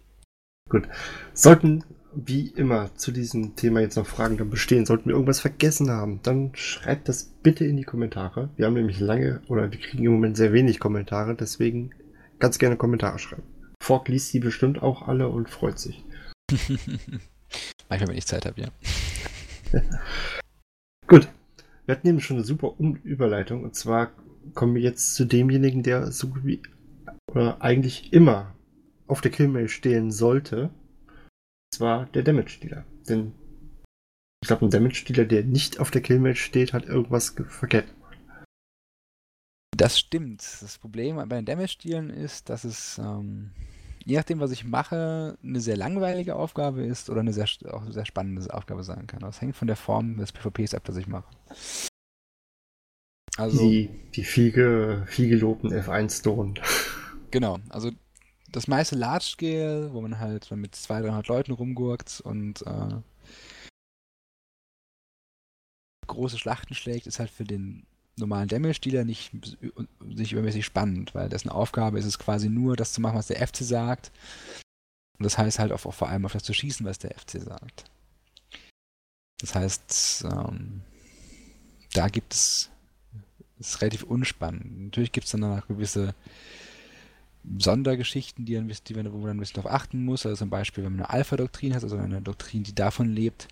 [0.68, 0.88] Gut.
[1.34, 1.82] Sollten
[2.14, 6.20] wie immer zu diesem Thema jetzt noch Fragen dann bestehen, sollten wir irgendwas vergessen haben,
[6.22, 8.50] dann schreibt das bitte in die Kommentare.
[8.56, 11.90] Wir haben nämlich lange oder wir kriegen im Moment sehr wenig Kommentare, deswegen
[12.38, 13.42] ganz gerne Kommentare schreiben.
[13.82, 16.04] Fork liest die bestimmt auch alle und freut sich.
[17.88, 18.68] Manchmal, wenn ich Zeit habe, ja.
[21.06, 21.28] Gut.
[21.86, 24.10] Wir hatten eben schon eine super Überleitung und zwar
[24.54, 26.60] kommen wir jetzt zu demjenigen, der so wie
[27.30, 28.54] oder eigentlich immer
[29.06, 30.70] auf der Killmail stehen sollte
[31.74, 32.84] zwar der Damage-Dealer.
[33.08, 33.32] Denn
[34.42, 38.18] ich glaube, ein Damage-Dealer, der nicht auf der Killmatch steht, hat irgendwas verkehrt gemacht.
[39.76, 40.42] Das stimmt.
[40.60, 43.52] Das Problem bei den Damage-Dealern ist, dass es, ähm,
[44.04, 47.92] je nachdem, was ich mache, eine sehr langweilige Aufgabe ist oder eine sehr, auch eine
[47.92, 49.20] sehr spannende Aufgabe sein kann.
[49.20, 51.30] Das hängt von der Form des PvPs ab, das ich mache.
[53.36, 56.54] Also, die, die viel, viel gelobten F1-Stone.
[57.30, 57.92] Genau, also
[58.52, 62.96] das meiste Large Scale, wo man halt mit 200, 300 Leuten rumgurkt und äh,
[66.06, 69.32] große Schlachten schlägt, ist halt für den normalen Damage-Dealer nicht,
[70.02, 73.46] nicht übermäßig spannend, weil dessen Aufgabe ist es quasi nur, das zu machen, was der
[73.46, 74.10] FC sagt.
[75.18, 77.40] Und das heißt halt auch, auch vor allem auf das zu schießen, was der FC
[77.40, 77.84] sagt.
[79.40, 80.82] Das heißt, ähm,
[81.92, 82.70] da gibt es,
[83.58, 84.86] ist relativ unspannend.
[84.86, 86.14] Natürlich gibt es dann auch gewisse
[87.58, 90.26] Sondergeschichten, die, dann, die, wo man ein bisschen darauf achten muss.
[90.26, 93.48] Also zum Beispiel, wenn man eine Alpha-Doktrin hat, also eine Doktrin, die davon lebt,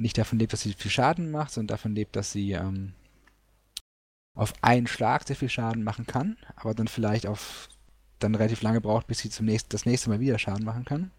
[0.00, 2.94] nicht davon lebt, dass sie viel Schaden macht, sondern davon lebt, dass sie ähm,
[4.34, 7.68] auf einen Schlag sehr viel Schaden machen kann, aber dann vielleicht auf
[8.18, 11.10] dann relativ lange braucht, bis sie zum nächsten, das nächste Mal wieder Schaden machen kann.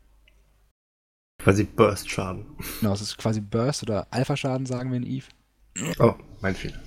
[1.41, 2.45] Quasi Burst-Schaden.
[2.80, 5.26] Genau, es ist quasi Burst oder Alpha-Schaden, sagen wir in Eve.
[5.97, 6.80] Oh, mein Fehler.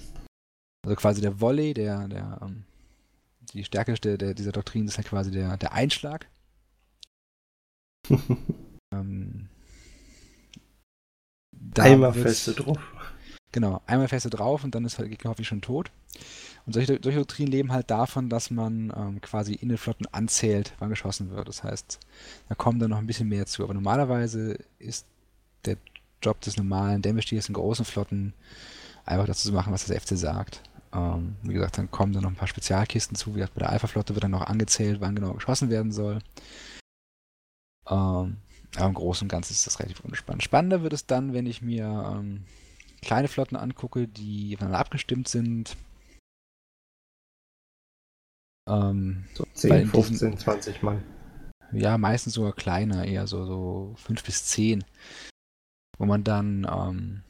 [0.84, 2.64] Also quasi der Volley, der, der ähm,
[3.55, 6.29] die Stärke der, der, dieser Doktrin ist halt quasi der, der Einschlag.
[8.93, 9.49] ähm,
[11.79, 12.79] einmal feste drauf.
[13.53, 15.93] Genau, einmal feste drauf und dann ist halt Gegner hoffentlich schon tot.
[16.67, 20.73] Und solche, solche Doktrinen leben halt davon, dass man ähm, quasi in den Flotten anzählt,
[20.79, 21.47] wann geschossen wird.
[21.47, 22.01] Das heißt,
[22.49, 23.62] da kommt dann noch ein bisschen mehr zu.
[23.62, 25.07] Aber normalerweise ist
[25.67, 25.77] der
[26.23, 28.33] Job des normalen Damage-Dealers in großen Flotten
[29.05, 30.62] einfach dazu zu machen, was das FC sagt.
[30.94, 33.35] Ähm, wie gesagt, dann kommen dann noch ein paar Spezialkisten zu.
[33.35, 36.20] Wie gesagt, bei der Alpha-Flotte wird dann noch angezählt, wann genau geschossen werden soll.
[37.88, 38.37] Ähm,
[38.76, 40.42] aber im Großen und Ganzen ist das relativ unspannend.
[40.42, 42.44] Spannender wird es dann, wenn ich mir ähm,
[43.02, 45.76] kleine Flotten angucke, die voneinander abgestimmt sind.
[48.68, 51.02] Ähm, so 10, 15, diesen, 20 Mann.
[51.72, 54.85] Ja, meistens sogar kleiner, eher so, so 5 bis 10.
[55.98, 57.22] Wo man dann ähm,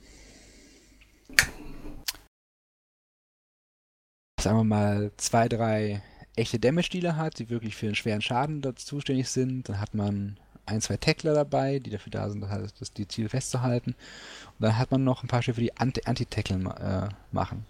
[4.44, 6.02] sagen wir mal, zwei, drei
[6.36, 9.68] echte Damage-Dealer hat, die wirklich für den schweren Schaden zuständig sind.
[9.68, 13.30] Dann hat man ein, zwei Tackler dabei, die dafür da sind, das, das die Ziele
[13.30, 13.92] festzuhalten.
[13.92, 17.64] Und dann hat man noch ein paar Schiffe, die Anti-Tackle äh, machen.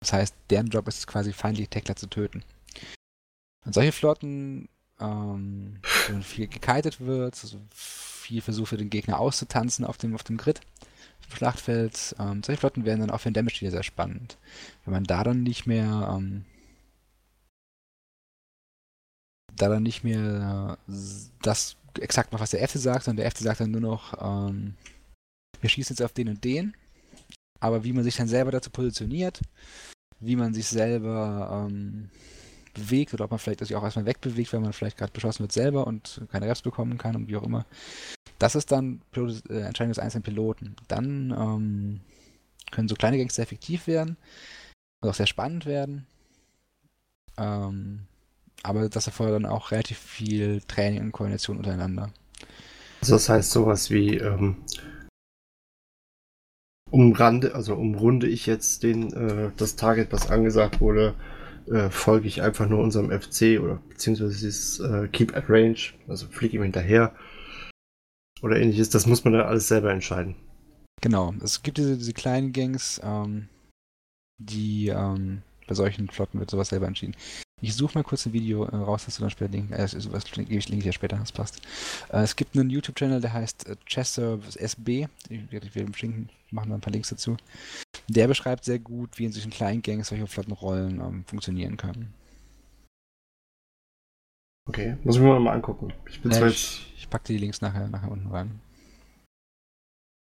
[0.00, 2.42] Das heißt, deren Job ist es quasi, feindliche Tackler zu töten.
[3.66, 9.84] Und solche Flotten, ähm, wo viel gekitet wird, also viel Versuch für den Gegner auszutanzen
[9.84, 10.60] auf dem, auf dem Grid,
[11.30, 12.14] im Schlachtfeld.
[12.18, 14.38] Ähm, solche Flotten werden dann auch für den Damage wieder sehr spannend.
[14.84, 16.44] Wenn man da dann nicht mehr ähm,
[19.56, 20.92] da dann nicht mehr äh,
[21.42, 24.74] das exakt macht, was der FC sagt, sondern der FC sagt dann nur noch, ähm,
[25.60, 26.74] wir schießen jetzt auf den und den.
[27.60, 29.40] Aber wie man sich dann selber dazu positioniert,
[30.20, 32.10] wie man sich selber ähm,
[32.74, 35.52] bewegt oder ob man vielleicht sich auch erstmal wegbewegt, wenn man vielleicht gerade beschossen wird
[35.52, 37.64] selber und keine Reps bekommen kann und wie auch immer.
[38.38, 40.76] Das ist dann äh, Entscheidung des einzelnen Piloten.
[40.88, 42.00] Dann ähm,
[42.70, 44.16] können so kleine Gangs sehr effektiv werden
[45.00, 46.06] und auch sehr spannend werden.
[47.38, 48.00] Ähm,
[48.62, 52.10] aber das erfordert dann auch relativ viel Training und Koordination untereinander.
[53.00, 54.56] Also das heißt sowas wie ähm,
[56.90, 61.14] umrande, also umrunde ich jetzt den äh, das Target, was angesagt wurde,
[61.70, 66.26] äh, folge ich einfach nur unserem FC oder beziehungsweise dieses äh, Keep at Range, also
[66.26, 67.12] fliege ihm hinterher
[68.42, 68.90] oder ähnliches.
[68.90, 70.36] Das muss man dann alles selber entscheiden.
[71.02, 73.48] Genau, es gibt diese, diese kleinen Gangs, ähm,
[74.38, 77.14] die ähm, bei solchen Flotten wird sowas selber entschieden.
[77.62, 80.24] Ich suche mal kurz ein Video äh, raus, dass du dann später link, äh, was
[80.24, 81.60] gebe ich link ja später, das passt.
[82.10, 85.08] Äh, es gibt einen YouTube-Channel, der heißt äh, Chester SB.
[85.28, 87.36] Ich werde Schinken machen wir ein paar Links dazu.
[88.08, 92.12] Der beschreibt sehr gut, wie in solchen kleinen Gangs solche flotten Rollen ähm, funktionieren können.
[94.68, 95.92] Okay, muss ich mir mal angucken.
[96.08, 98.60] Ich bin ja, zwar ich, ich packe die Links nachher, nachher unten rein.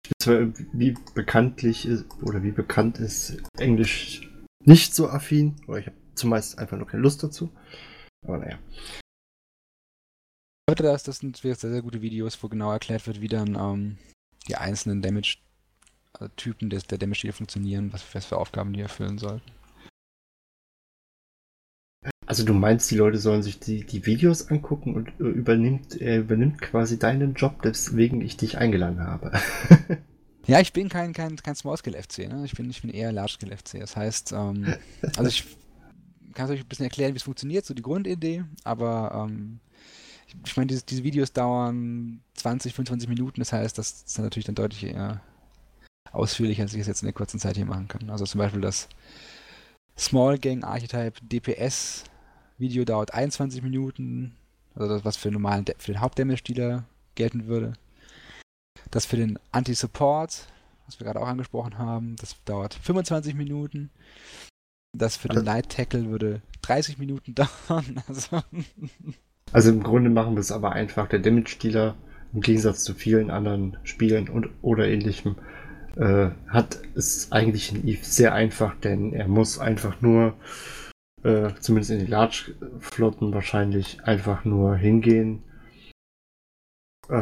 [0.04, 4.30] Ich bin zwar wie bekanntlich ist, oder wie bekannt ist Englisch
[4.64, 7.50] nicht so affin, oder ich habe zumeist einfach nur keine Lust dazu.
[8.26, 8.58] Aber naja.
[10.66, 13.98] Das, das sind sehr, sehr gute Videos, wo genau erklärt wird, wie dann ähm,
[14.48, 19.50] die einzelnen Damage-Typen des, der Damage-Dealer funktionieren, was, was für Aufgaben die erfüllen sollten.
[22.32, 26.20] Also du meinst, die Leute sollen sich die, die Videos angucken und äh, übernimmt, er
[26.20, 29.32] übernimmt quasi deinen Job, weswegen ich dich eingeladen habe.
[30.46, 32.42] ja, ich bin kein, kein, kein Small-Scale-FC, ne?
[32.46, 33.80] ich, bin, ich bin eher Large-Scale-FC.
[33.80, 34.74] Das heißt, ähm,
[35.18, 35.44] also ich
[36.32, 39.60] kann es euch ein bisschen erklären, wie es funktioniert, so die Grundidee, aber ähm,
[40.46, 44.54] ich meine, diese, diese, Videos dauern 20, 25 Minuten, das heißt, das ist natürlich dann
[44.54, 45.20] deutlich eher
[46.12, 48.08] ausführlicher, als ich es jetzt in der kurzen Zeit hier machen kann.
[48.08, 48.88] Also zum Beispiel das
[49.98, 52.04] Small Gang Archetype DPS
[52.62, 54.36] Video dauert 21 Minuten,
[54.74, 57.74] also das, was für, normalen, für den Hauptdamage-Dealer gelten würde.
[58.90, 60.46] Das für den Anti-Support,
[60.86, 63.90] was wir gerade auch angesprochen haben, das dauert 25 Minuten.
[64.96, 68.02] Das für den also, Night Tackle würde 30 Minuten dauern.
[68.08, 68.42] Also,
[69.52, 71.08] also im Grunde machen wir es aber einfach.
[71.08, 71.96] Der Damage-Dealer,
[72.32, 75.36] im Gegensatz zu vielen anderen Spielen und oder ähnlichem,
[75.96, 80.34] äh, hat es eigentlich in Eve sehr einfach, denn er muss einfach nur,
[81.24, 85.42] äh, zumindest in den Large-Flotten wahrscheinlich, einfach nur hingehen.
[87.08, 87.12] Äh,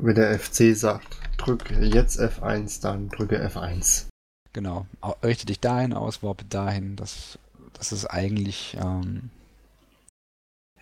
[0.00, 4.06] wenn der FC sagt, drücke jetzt F1, dann drücke F1.
[4.52, 4.86] Genau.
[5.22, 6.96] Richte dich dahin aus, warpe dahin.
[6.96, 7.38] Das,
[7.72, 9.30] das ist eigentlich ähm,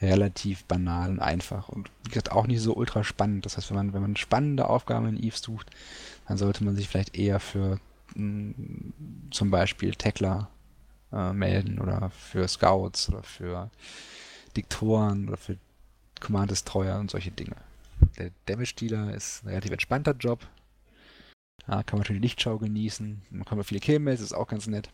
[0.01, 1.69] relativ banal und einfach.
[1.69, 3.47] Und wie gesagt, auch nicht so ultra spannend.
[3.47, 5.71] Das heißt, wenn man, wenn man spannende Aufgaben in Eve sucht,
[6.29, 7.79] dann sollte man sich vielleicht eher für
[8.15, 8.93] mh, hm,
[9.31, 10.49] zum Beispiel Tackler
[11.12, 13.70] äh, melden oder für Scouts oder für
[14.57, 15.57] Diktoren oder für
[16.20, 17.57] Command Destroyer und solche Dinge.
[18.18, 20.46] Der Damage Dealer ist ein relativ entspannter Job.
[21.68, 23.22] Ja, kann man schon die Lichtschau genießen.
[23.31, 24.90] Man kann mal viele Killmails, ist auch ganz nett.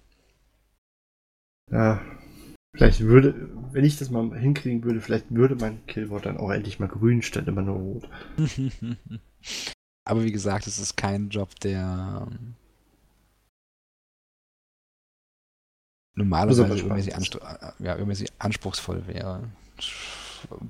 [1.70, 2.00] Ja,
[2.74, 6.78] vielleicht würde, wenn ich das mal hinkriegen würde, vielleicht würde mein Killwort dann auch endlich
[6.78, 8.08] mal grün statt immer nur rot.
[10.04, 12.28] Aber wie gesagt, es ist kein Job, der
[16.18, 19.44] normalerweise übermäßig, anspr äh, ja, übermäßig anspruchsvoll wäre.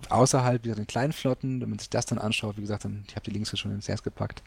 [0.08, 3.24] Außerhalb dieser kleinen Flotten, wenn man sich das dann anschaut, wie gesagt, dann, ich habe
[3.24, 4.42] die Links schon ins Herz gepackt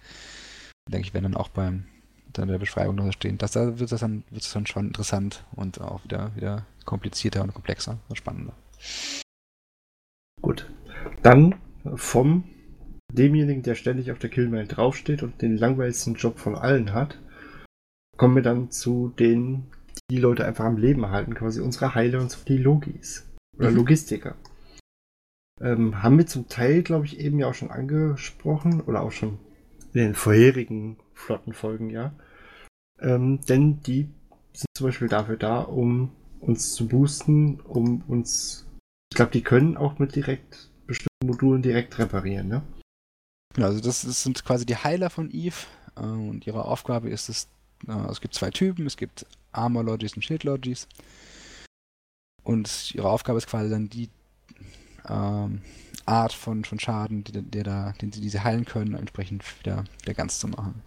[0.90, 1.86] denke ich, werden dann auch beim
[2.34, 3.38] dann der Beschreibung noch stehen.
[3.38, 7.42] Das, da wird es dann, wird es dann schon interessant und auch wieder, wieder komplizierter
[7.42, 8.54] und komplexer und spannender.
[10.42, 10.72] Gut.
[11.24, 11.56] Dann
[11.96, 12.46] vom
[13.12, 17.20] demjenigen, der ständig auf der Killmail draufsteht und den langweiligsten Job von allen hat,
[18.16, 19.70] kommen wir dann zu denen,
[20.10, 23.26] die, Leute einfach am Leben halten, quasi unsere Heiler und so die Logis
[23.58, 23.78] oder mhm.
[23.78, 24.36] Logistiker.
[25.62, 29.38] Ähm, haben wir zum Teil, glaube ich, eben ja auch schon angesprochen oder auch schon
[29.94, 32.14] in den vorherigen Flottenfolgen, ja.
[33.00, 34.10] Ähm, denn die
[34.54, 38.66] sind zum Beispiel dafür da, um uns zu boosten, um uns.
[39.12, 42.64] Ich glaube, die können auch mit direkt bestimmten Modulen direkt reparieren, ne?
[43.54, 47.30] Genau, also das, das sind quasi die Heiler von Eve äh, und ihre Aufgabe ist
[47.30, 47.50] es,
[47.88, 50.88] äh, es gibt zwei Typen, es gibt Armor Logis und Shield Logis.
[52.44, 54.10] Und ihre Aufgabe ist quasi dann die
[55.08, 55.62] ähm,
[56.06, 60.14] Art von, von Schaden, die, der da, den sie diese heilen können, entsprechend wieder, wieder
[60.14, 60.82] ganz zu machen.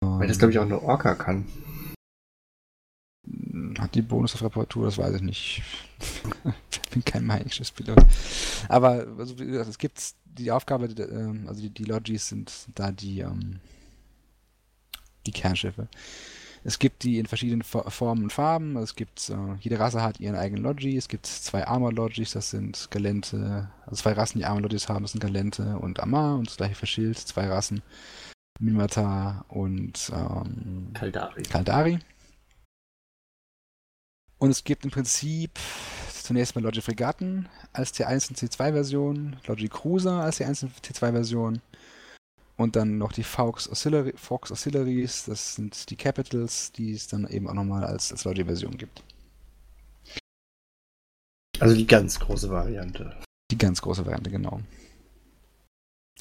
[0.00, 1.46] Weil das, glaube ich, auch eine Orca kann.
[3.78, 5.62] Hat die Bonus auf Reparatur, das weiß ich nicht.
[6.70, 7.98] ich bin kein Mining-Schiffspilot.
[8.68, 12.92] Aber also, wie gesagt, es gibt die Aufgabe, ähm, also die, die Logis sind da
[12.92, 13.60] die, ähm,
[15.26, 15.88] die Kernschiffe.
[16.66, 18.76] Es gibt die in verschiedenen Formen und Farben.
[18.78, 20.96] Es gibt, äh, jede Rasse hat ihren eigenen Logi.
[20.96, 23.70] Es gibt zwei Armor Logis, das sind Galente.
[23.84, 26.74] Also zwei Rassen, die Armor Logis haben, das sind Galente und Amar und das gleiche
[26.74, 27.18] für Schild.
[27.18, 27.82] Zwei Rassen,
[28.60, 31.42] Mimata und ähm, Kaldari.
[31.42, 31.98] Kaldari.
[34.38, 35.58] Und es gibt im Prinzip
[36.22, 41.60] zunächst mal Logi Fregatten als T1 und T2-Version, Logi Cruiser als T1 und T2-Version
[42.56, 47.26] und dann noch die Fox, Auxiliary, Fox Auxiliaries, das sind die Capitals, die es dann
[47.26, 49.02] eben auch nochmal als, als Logi-Version gibt.
[51.58, 53.16] Also die ganz große Variante.
[53.50, 54.60] Die ganz große Variante, genau.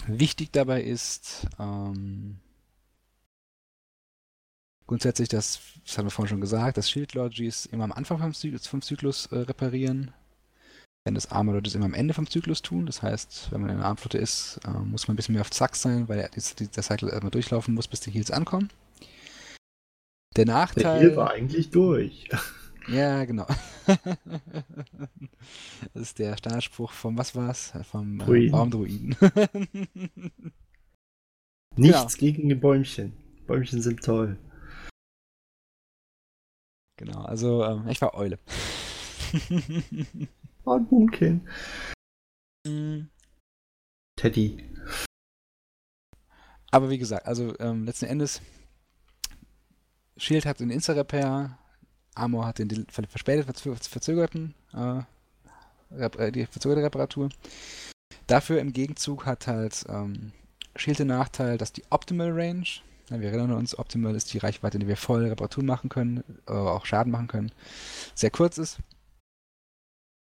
[0.08, 2.40] Wichtig dabei ist, ähm,
[4.88, 8.68] grundsätzlich, das, das haben wir vorhin schon gesagt, dass Shield-Logis immer am Anfang vom Zyklus,
[8.68, 10.14] vom Zyklus äh, reparieren.
[11.06, 12.86] Wenn das Arme Leute immer am Ende vom Zyklus tun.
[12.86, 15.52] Das heißt, wenn man in einer Armflotte ist, äh, muss man ein bisschen mehr auf
[15.52, 18.70] Zack sein, weil der, der Cycle erstmal durchlaufen muss, bis die Heals ankommen.
[20.38, 20.84] Der Nachteil.
[20.84, 22.30] Der Heal war eigentlich durch.
[22.90, 23.48] Ja, genau.
[25.94, 27.72] das ist der Standardspruch vom, was war's?
[27.90, 29.16] Vom äh, Baumdruiden.
[31.78, 32.20] Nichts ja.
[32.20, 33.14] gegen die Bäumchen.
[33.48, 34.38] Bäumchen sind toll.
[36.98, 38.38] Genau, also ähm, ich war Eule.
[40.66, 41.48] oh, ein Moonkin.
[42.68, 43.08] Mm.
[44.16, 44.70] Teddy.
[46.72, 48.42] Aber wie gesagt, also ähm, letzten Endes,
[50.18, 51.58] Shield hat den Insta-Repair,
[52.16, 55.02] Armor hat den verspätet verzögerten, äh,
[55.98, 57.30] äh, die verzögerte Reparatur.
[58.28, 60.32] Dafür im Gegenzug hat halt ähm,
[60.76, 62.66] Shield den Nachteil, dass die Optimal Range
[63.10, 66.24] ja, wir erinnern uns, optimal ist die Reichweite, in der wir voll Reparatur machen können,
[66.48, 67.52] äh, auch Schaden machen können,
[68.16, 68.80] sehr kurz ist,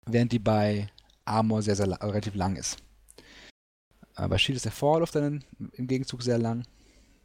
[0.06, 0.88] während die bei
[1.24, 2.78] Armor sehr, sehr äh, relativ lang ist.
[4.16, 6.64] Äh, bei Shield ist der Vorlauf dann im Gegenzug sehr lang.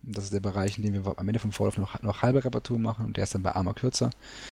[0.02, 2.80] Das ist der Bereich, in dem wir am Ende vom Vorlauf noch, noch halbe Reparatur
[2.80, 4.10] machen und der ist dann bei Armor kürzer.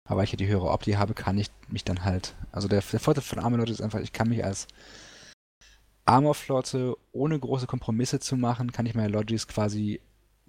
[0.06, 2.36] Aber weil ich ja die höhere Opti habe, kann ich mich dann halt.
[2.52, 4.68] Also der, der Vorteil von Armor Leute ist einfach, ich kann mich als
[6.06, 10.02] Armor-Flotte ohne große Kompromisse zu machen, kann ich meine Logis quasi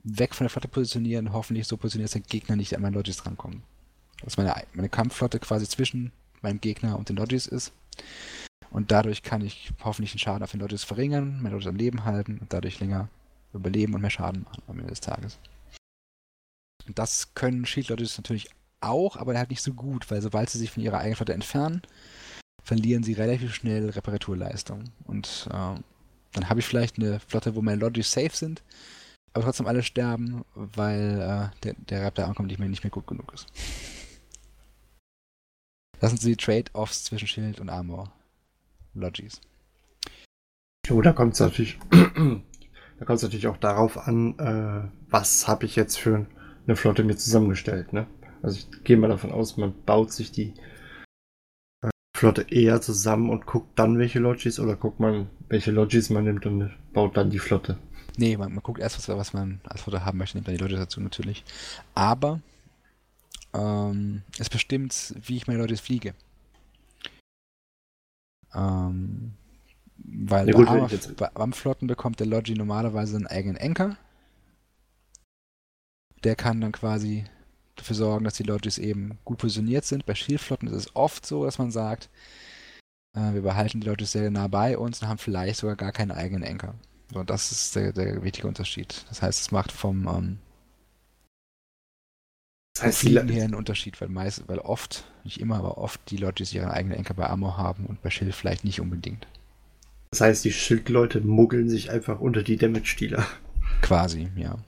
[0.03, 3.27] weg von der Flotte positionieren, hoffentlich so positionieren, dass der Gegner nicht an meine Logis
[3.27, 3.63] rankommt.
[4.23, 6.13] Dass meine, meine Kampfflotte quasi zwischen
[6.43, 7.73] meinem Gegner und den Logis ist.
[8.71, 12.05] Und dadurch kann ich hoffentlich den Schaden auf den Logis verringern, meine Logis am Leben
[12.05, 13.09] halten und dadurch länger
[13.53, 15.39] überleben und mehr Schaden machen am Ende des Tages.
[16.87, 18.49] Und das können Shield Logis natürlich
[18.81, 21.83] auch, aber halt nicht so gut, weil sobald sie sich von ihrer eigenen Flotte entfernen,
[22.63, 24.85] verlieren sie relativ schnell Reparaturleistung.
[25.05, 25.75] Und äh,
[26.33, 28.63] dann habe ich vielleicht eine Flotte, wo meine Logis safe sind,
[29.33, 32.91] aber trotzdem alle sterben, weil äh, der, der Rap, der ankommt, nicht mehr, nicht mehr
[32.91, 33.47] gut genug ist.
[36.01, 38.11] Das sind so die Trade-offs zwischen Schild und Armor.
[38.95, 39.41] Logis.
[40.87, 45.67] Jo, da kommt es natürlich, da kommt es natürlich auch darauf an, äh, was habe
[45.67, 46.27] ich jetzt für
[46.67, 48.07] eine Flotte mir zusammengestellt, ne?
[48.43, 50.55] Also ich gehe mal davon aus, man baut sich die
[51.83, 56.25] äh, Flotte eher zusammen und guckt dann, welche Logis oder guckt man, welche Logis man
[56.25, 57.79] nimmt und baut dann die Flotte.
[58.17, 60.63] Nee, man, man guckt erst, was, was, man als Foto haben möchte, nimmt dann die
[60.63, 61.45] Leute dazu natürlich.
[61.95, 62.41] Aber
[63.55, 66.15] ähm, es bestimmt, wie ich meine Leute fliege.
[68.55, 69.33] Ähm,
[69.97, 73.97] weil ja, gut, bei, Armflotten bekommt der Logi normalerweise einen eigenen Anker.
[76.25, 77.25] Der kann dann quasi
[77.77, 80.07] dafür sorgen, dass die Logis eben gut positioniert sind.
[80.07, 82.11] Bei Schildflotten ist es oft so, dass man sagt,
[83.15, 86.11] äh, wir behalten die Logis sehr nah bei uns und haben vielleicht sogar gar keinen
[86.11, 86.75] eigenen Anker.
[87.13, 89.05] So, das ist der, der wichtige Unterschied.
[89.09, 90.39] Das heißt, es macht vom, ähm,
[92.75, 96.17] das heißt, Fliegen her einen Unterschied, weil meist, weil oft, nicht immer, aber oft die
[96.17, 99.27] Leute, die ihren eigenen Enker bei Armor haben und bei Schild vielleicht nicht unbedingt.
[100.11, 103.27] Das heißt, die Schildleute muggeln sich einfach unter die Damage-Dealer.
[103.83, 104.59] Quasi, ja.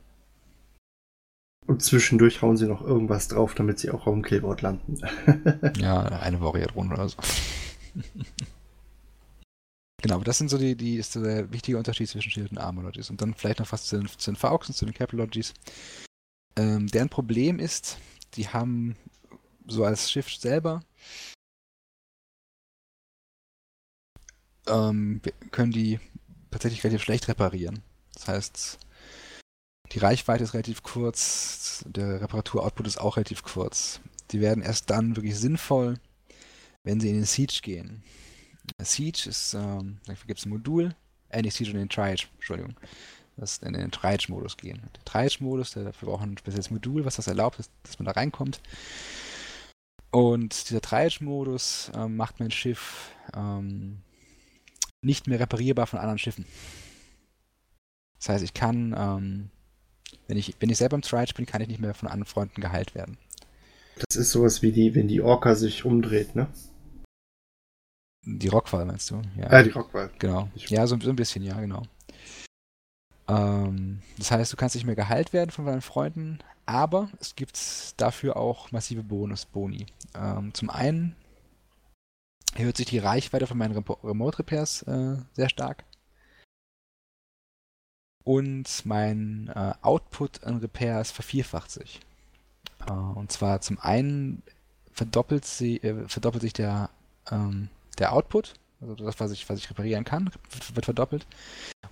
[1.66, 5.00] Und zwischendurch hauen sie noch irgendwas drauf, damit sie auch auf dem Killboard landen.
[5.78, 7.16] ja, eine Variation oder so.
[10.02, 13.10] Genau, das sind so die, die ist der wichtige Unterschied zwischen Shield und Armor Logis.
[13.10, 15.54] Und dann vielleicht noch was zu den, zu den Faux und zu den Capital Logis.
[16.56, 17.98] Ähm, deren Problem ist,
[18.34, 18.96] die haben
[19.66, 20.82] so als Schiff selber
[24.66, 25.98] ähm, können die
[26.50, 27.82] tatsächlich relativ schlecht reparieren.
[28.14, 28.78] Das heißt,
[29.92, 34.00] die Reichweite ist relativ kurz, der Reparatoroutput ist auch relativ kurz.
[34.30, 35.98] Die werden erst dann wirklich sinnvoll,
[36.84, 38.02] wenn sie in den Siege gehen.
[38.80, 40.94] Siege ist, ähm, dafür gibt es ein Modul,
[41.28, 42.74] äh, nicht Siege, sondern den Triage, Entschuldigung.
[43.36, 44.82] Das in den Triage-Modus gehen.
[44.94, 48.60] Der Triage-Modus, dafür braucht ein spezielles Modul, was das erlaubt, dass, dass man da reinkommt.
[50.10, 54.02] Und dieser Triage-Modus ähm, macht mein Schiff ähm,
[55.00, 56.44] nicht mehr reparierbar von anderen Schiffen.
[58.18, 59.50] Das heißt, ich kann, ähm,
[60.28, 62.60] wenn, ich, wenn ich selber im Triage bin, kann ich nicht mehr von anderen Freunden
[62.60, 63.16] geheilt werden.
[63.96, 66.48] Das ist sowas wie die, wenn die Orca sich umdreht, ne?
[68.24, 69.20] Die Rockfall meinst du?
[69.36, 70.10] Ja, äh, die Rockfall.
[70.18, 70.48] Genau.
[70.54, 71.82] Ja, so, so, ein bisschen, ja, genau.
[73.32, 77.58] Ähm, das heißt, du kannst nicht mehr geheilt werden von deinen Freunden, aber es gibt
[78.00, 79.86] dafür auch massive Bonus-Boni.
[80.14, 81.16] Ähm, zum einen
[82.54, 85.84] erhöht sich die Reichweite von meinen Remote Repairs äh, sehr stark.
[88.24, 92.00] Und mein äh, Output an Repairs vervierfacht sich.
[92.86, 94.42] Äh, und zwar zum einen
[94.92, 96.90] verdoppelt, sie, verdoppelt sich der,
[97.30, 97.68] ähm,
[97.98, 100.30] der Output, also das, was ich, was ich reparieren kann,
[100.74, 101.26] wird verdoppelt.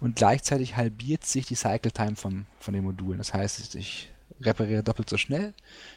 [0.00, 3.18] Und gleichzeitig halbiert sich die Cycle Time vom, von den Modulen.
[3.18, 4.10] Das heißt, ich
[4.40, 5.54] repariere doppelt so schnell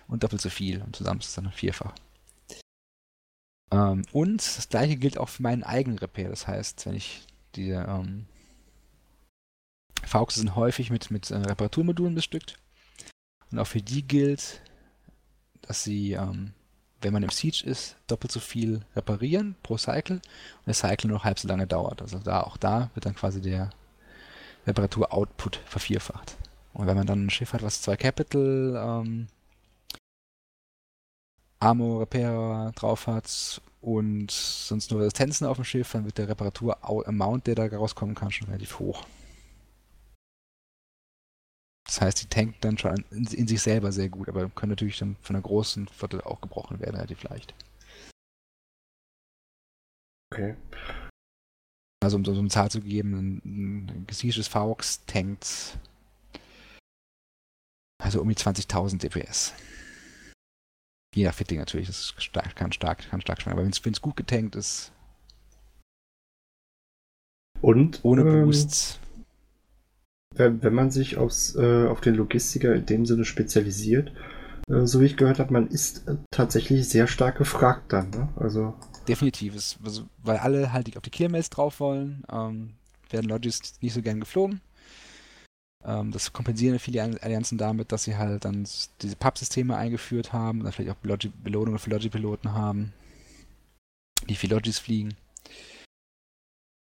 [0.08, 0.82] und doppelt so viel.
[0.82, 1.94] Und zusammen ist es dann vierfach.
[3.72, 6.30] Ähm, und das gleiche gilt auch für meinen eigenen Repair.
[6.30, 7.26] Das heißt, wenn ich
[7.56, 8.28] die ähm,
[10.06, 12.60] VAUX sind häufig mit, mit äh, Reparaturmodulen bestückt.
[13.52, 14.62] Und auch für die gilt,
[15.62, 16.54] dass sie, ähm,
[17.04, 21.18] wenn man im Siege ist, doppelt so viel reparieren pro Cycle und der Cycle nur
[21.18, 22.02] noch halb so lange dauert.
[22.02, 23.70] Also da auch da wird dann quasi der
[24.68, 26.38] Reparatur-Output vervierfacht.
[26.74, 29.28] Und wenn man dann ein Schiff hat, was zwei Capital ähm,
[31.60, 37.48] Armor Repair drauf hat und sonst nur Resistenzen auf dem Schiff, dann wird der Reparatur-Amount,
[37.48, 39.06] der da rauskommen kann, schon relativ hoch.
[41.94, 44.98] Das heißt, die tanken dann schon in, in, sich selber sehr gut, aber können natürlich
[44.98, 47.54] dann von einer großen Flotte auch gebrochen werden, relativ leicht.
[50.34, 50.56] Okay.
[52.04, 55.78] Also um so eine Zahl zu geben, ein, ein gesiegenes Fox tankt
[58.02, 59.54] also um die 20.000 DPS.
[61.14, 63.60] Je nach Fitting natürlich, das stark, kann stark, kann stark schwanken.
[63.60, 64.92] Aber wenn es gut getankt ist.
[67.62, 68.04] Und?
[68.04, 69.00] Ohne ähm, Boosts.
[70.36, 74.12] Wenn, wenn man sich aufs, äh, auf den Logistiker in dem Sinne spezialisiert,
[74.70, 78.10] äh, so wie ich gehört habe, man ist äh, tatsächlich sehr stark gefragt dann.
[78.10, 78.30] Ne?
[78.36, 78.74] Also
[79.08, 82.74] Definitiv, ist, also, weil alle halt auf die Killmails drauf wollen, ähm,
[83.10, 84.62] werden Logis nicht so gern geflogen.
[85.86, 88.66] Ähm, das kompensieren viele Allianzen damit, dass sie halt dann
[89.02, 92.94] diese Pub-Systeme eingeführt haben, dann vielleicht auch Belohnungen für Logi-Piloten haben,
[94.30, 95.16] die viel Logis fliegen.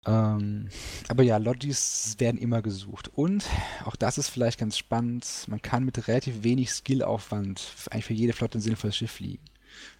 [0.06, 0.68] Ähm,
[1.08, 3.08] aber ja, Logis werden immer gesucht.
[3.08, 3.44] Und
[3.84, 8.32] auch das ist vielleicht ganz spannend, man kann mit relativ wenig Skillaufwand eigentlich für jede
[8.32, 9.44] Flotte ein sinnvolles Schiff fliegen.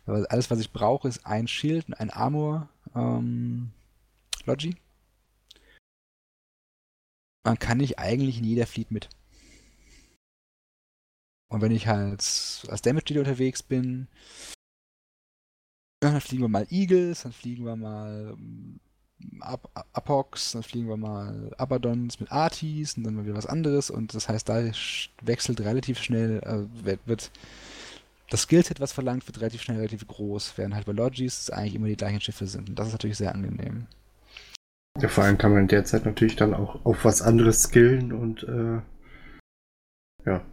[0.06, 3.70] Aber alles, was ich brauche, ist ein Schild und ein Armor ähm,
[4.46, 4.76] Logi
[7.44, 9.08] man kann nicht eigentlich in jeder Fleet mit.
[11.50, 12.20] Und wenn ich halt
[12.68, 14.08] als Damage Dealer unterwegs bin,
[16.00, 18.36] dann fliegen wir mal Eagles, dann fliegen wir mal
[19.20, 19.42] ähm,
[19.92, 24.14] Apox, dann fliegen wir mal Abadons mit Artis und dann mal wieder was anderes und
[24.14, 24.62] das heißt, da
[25.22, 27.30] wechselt relativ schnell, äh, wird
[28.30, 31.88] das Skillset, was verlangt, wird relativ schnell relativ groß, während halt bei Logis eigentlich immer
[31.88, 33.86] die gleichen Schiffe sind und das ist natürlich sehr angenehm.
[35.00, 38.80] Ja, vor allem kann man derzeit natürlich dann auch auf was anderes skillen und äh,
[40.26, 40.44] ja.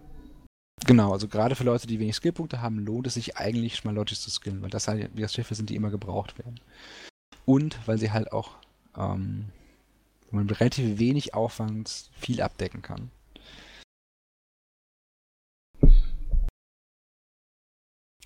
[0.86, 3.98] Genau, also gerade für Leute, die wenig Skillpunkte haben, lohnt es sich eigentlich schon mal
[3.98, 6.60] Logis zu skillen, weil das halt das Schiffe sind, die immer gebraucht werden.
[7.48, 8.58] Und weil sie halt auch
[8.98, 9.46] ähm,
[10.32, 13.10] man mit relativ wenig Aufwand viel abdecken kann.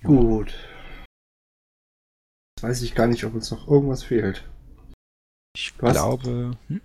[0.02, 0.52] Gut.
[2.56, 4.44] Jetzt weiß ich gar nicht, ob uns noch irgendwas fehlt.
[5.56, 6.50] Ich du glaube.
[6.50, 6.80] Hast, hm?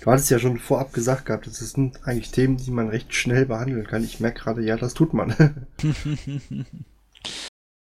[0.00, 3.44] Du hattest ja schon vorab gesagt gehabt, das sind eigentlich Themen, die man recht schnell
[3.44, 4.04] behandeln kann.
[4.04, 5.66] Ich merke gerade, ja, das tut man.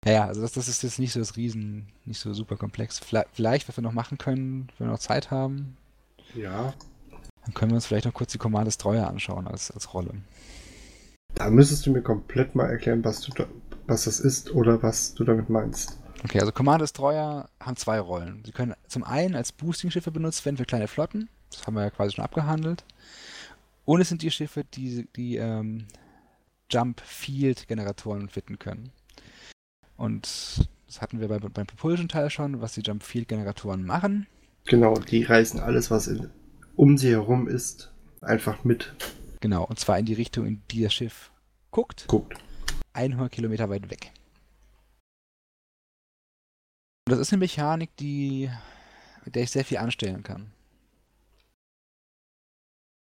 [0.06, 2.98] ja, also das, das ist jetzt nicht so das Riesen, nicht so super komplex.
[2.98, 5.76] Vielleicht, vielleicht, was wir noch machen können, wenn wir noch Zeit haben.
[6.34, 6.74] Ja.
[7.44, 10.14] Dann können wir uns vielleicht noch kurz die Commandes Treuer anschauen als, als Rolle.
[11.34, 13.46] Da müsstest du mir komplett mal erklären, was, du da,
[13.86, 15.98] was das ist oder was du damit meinst.
[16.24, 18.42] Okay, also Command Destroyer haben zwei Rollen.
[18.44, 21.28] Sie können zum einen als Boosting-Schiffe benutzt werden für kleine Flotten.
[21.50, 22.84] Das haben wir ja quasi schon abgehandelt.
[23.84, 25.86] Und es sind die Schiffe, die, die ähm,
[26.70, 28.92] Jump-Field-Generatoren fitten können.
[30.00, 34.26] Und das hatten wir bei, beim Propulsion-Teil schon, was die Jump-Field-Generatoren machen.
[34.64, 36.30] Genau, die reißen alles, was in,
[36.74, 37.92] um sie herum ist,
[38.22, 38.94] einfach mit.
[39.40, 41.30] Genau, und zwar in die Richtung, in die das Schiff
[41.70, 42.06] guckt.
[42.08, 42.34] Guckt.
[42.94, 44.10] 100 Kilometer weit weg.
[47.04, 48.48] das ist eine Mechanik, die,
[49.26, 50.50] mit der ich sehr viel anstellen kann.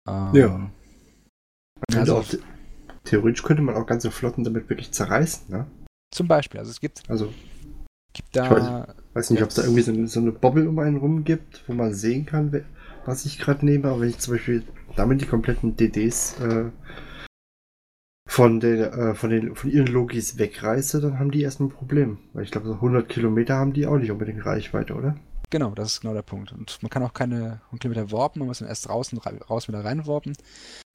[0.07, 0.71] Ähm, ja.
[1.93, 2.37] Also, also
[3.03, 5.67] theoretisch könnte man auch ganze Flotten damit wirklich zerreißen, ne?
[6.15, 7.33] Zum Beispiel, also es gibt, also,
[8.13, 8.45] gibt da.
[8.45, 10.95] Ich weiß, weiß nicht, ob es da irgendwie so eine, so eine Bobble um einen
[10.95, 12.63] rum gibt, wo man sehen kann,
[13.05, 14.63] was ich gerade nehme, aber wenn ich zum Beispiel
[14.95, 16.71] damit die kompletten DDs äh,
[18.29, 22.19] von, der, äh, von, den, von ihren Logis wegreiße, dann haben die erstmal ein Problem.
[22.31, 25.17] Weil ich glaube, so 100 Kilometer haben die auch nicht unbedingt Reichweite, oder?
[25.49, 26.53] Genau, das ist genau der Punkt.
[26.53, 29.83] Und man kann auch keine 100 Kilometer warpen, man muss dann erst draußen raus wieder
[29.83, 30.31] reinwarpen.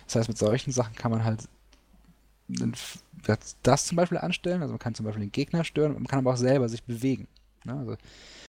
[0.06, 1.46] Das heißt, mit solchen Sachen kann man halt
[3.62, 4.62] das zum Beispiel anstellen.
[4.62, 7.28] Also man kann zum Beispiel den Gegner stören, man kann aber auch selber sich bewegen.
[7.64, 7.74] Ne?
[7.74, 7.96] Also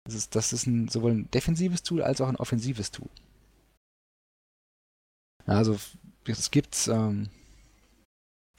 [0.06, 3.10] das ist, das ist ein, sowohl ein defensives Tool als auch ein offensives Tool.
[5.46, 5.78] Also
[6.26, 7.30] es gibt ähm,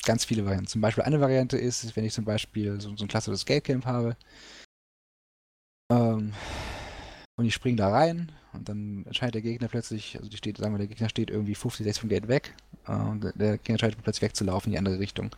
[0.05, 0.69] ganz viele Varianten.
[0.69, 4.17] Zum Beispiel eine Variante ist, wenn ich zum Beispiel so, so ein klassisches Gatecamp habe
[5.91, 6.33] ähm,
[7.37, 10.75] und ich springe da rein und dann entscheidet der Gegner plötzlich, also die steht, sagen
[10.75, 12.55] wir, der Gegner steht irgendwie 50, 60 vom Gate weg
[12.87, 15.35] äh, und der Gegner entscheidet plötzlich wegzulaufen in die andere Richtung.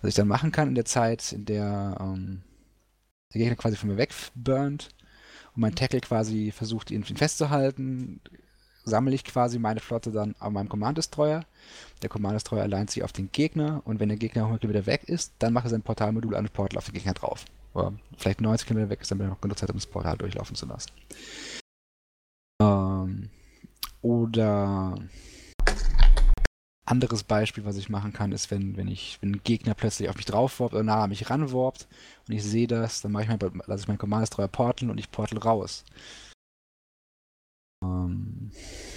[0.00, 2.42] Was ich dann machen kann in der Zeit, in der ähm,
[3.32, 4.90] der Gegner quasi von mir wegburnt
[5.54, 8.20] und mein Tackle quasi versucht, ihn festzuhalten,
[8.84, 11.44] sammle ich quasi meine Flotte dann auf meinem Command Destroyer.
[12.02, 15.04] Der Command Destroyer alleint sich auf den Gegner und wenn der Gegner 100 Kilometer weg
[15.04, 17.44] ist, dann mache ich sein Portalmodul an das Portal auf den Gegner drauf.
[17.74, 20.56] Oder vielleicht 90 Kilometer weg ist, damit er noch genug Zeit, um das Portal durchlaufen
[20.56, 20.90] zu lassen.
[22.60, 23.30] Ähm,
[24.02, 24.94] oder
[26.84, 30.16] anderes Beispiel, was ich machen kann, ist, wenn, wenn ich, wenn ein Gegner plötzlich auf
[30.16, 31.88] mich drauf warpt oder nah an mich ranwarpt
[32.28, 34.98] und ich sehe das, dann mache ich mein, lasse ich meinen Command Destroyer porteln und
[34.98, 35.84] ich portal raus.
[37.84, 38.50] Ähm,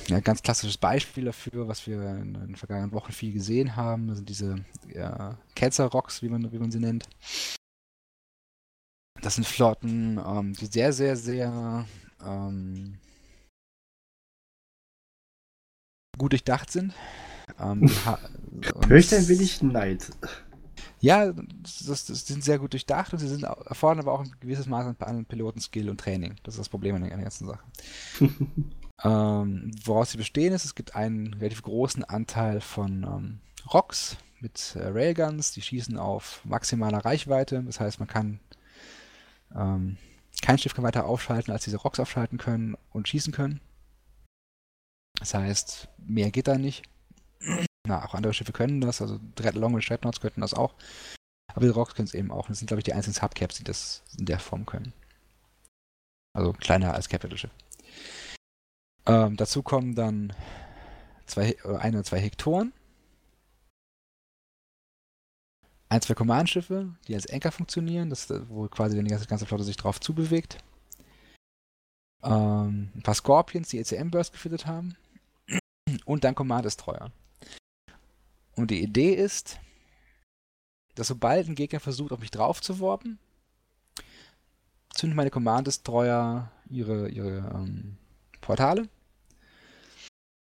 [0.07, 4.29] ja, ganz klassisches Beispiel dafür, was wir in, den vergangenen Wochen viel gesehen haben, sind
[4.29, 4.63] diese
[4.93, 7.07] ja, Cancer Rocks, wie man, wie man sie nennt.
[9.25, 11.83] Das sind Flotten, ähm, die sehr, sehr, sehr
[12.23, 12.99] ähm,
[16.15, 16.93] gut durchdacht sind.
[17.59, 17.89] Ähm,
[18.91, 20.11] ich ein wenig Neid.
[20.99, 24.67] Ja, das, das, sind sehr gut durchdacht und sie sind, erfordern aber auch ein gewisses
[24.67, 26.35] Maß an, an Pilotenskill und Training.
[26.43, 27.63] Das ist das Problem an der, ganzen Sache.
[29.03, 33.39] ähm, woraus sie bestehen ist, es gibt einen relativ großen Anteil von ähm,
[33.73, 37.63] Rocks mit äh, Railguns, die schießen auf maximaler Reichweite.
[37.63, 38.39] Das heißt, man kann
[39.53, 39.97] ähm,
[40.41, 43.61] kein Schiff kann weiter aufschalten, als diese Rocks aufschalten können und schießen können.
[45.19, 46.83] Das heißt, mehr geht da nicht.
[47.87, 50.73] Na, auch andere Schiffe können das, also Dread Long und Dreadnoughts könnten das auch.
[51.53, 52.47] Aber die Rocks können es eben auch.
[52.47, 54.93] das sind, glaube ich, die einzigen Subcaps, die das in der Form können.
[56.33, 57.51] Also kleiner als Capital-Schiff.
[59.05, 60.33] Ähm, dazu kommen dann
[61.27, 62.73] zwei, äh, ein oder zwei Hektoren.
[65.89, 69.77] Ein, zwei Command-Schiffe, die als Anker funktionieren, das, wo quasi die ganze, ganze Flotte sich
[69.77, 70.57] drauf zubewegt.
[72.23, 74.95] Ähm, ein paar Scorpions, die ECM-Burst gefüttert haben.
[76.05, 77.11] Und dann Command Destroyer.
[78.55, 79.59] Und die Idee ist,
[80.95, 83.19] dass sobald ein Gegner versucht, auf mich drauf zu warpen,
[84.93, 87.97] zünden meine Command Destroyer ihre, ihre ähm,
[88.41, 88.89] Portale,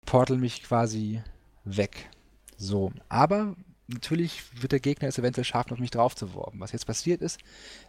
[0.06, 1.22] porteln mich quasi
[1.64, 2.10] weg.
[2.58, 3.56] So, aber
[3.90, 6.60] natürlich wird der Gegner es eventuell schaffen, auf mich drauf zu warpen.
[6.60, 7.40] Was jetzt passiert ist,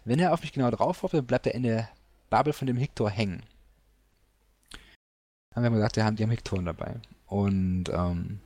[0.05, 1.89] wenn er auf mich genau drauf warpt, dann bleibt er in der
[2.31, 3.43] Bubble von dem Hector hängen.
[5.55, 7.01] Dann haben wir gesagt, die haben, die dabei.
[7.27, 8.41] Und ähm,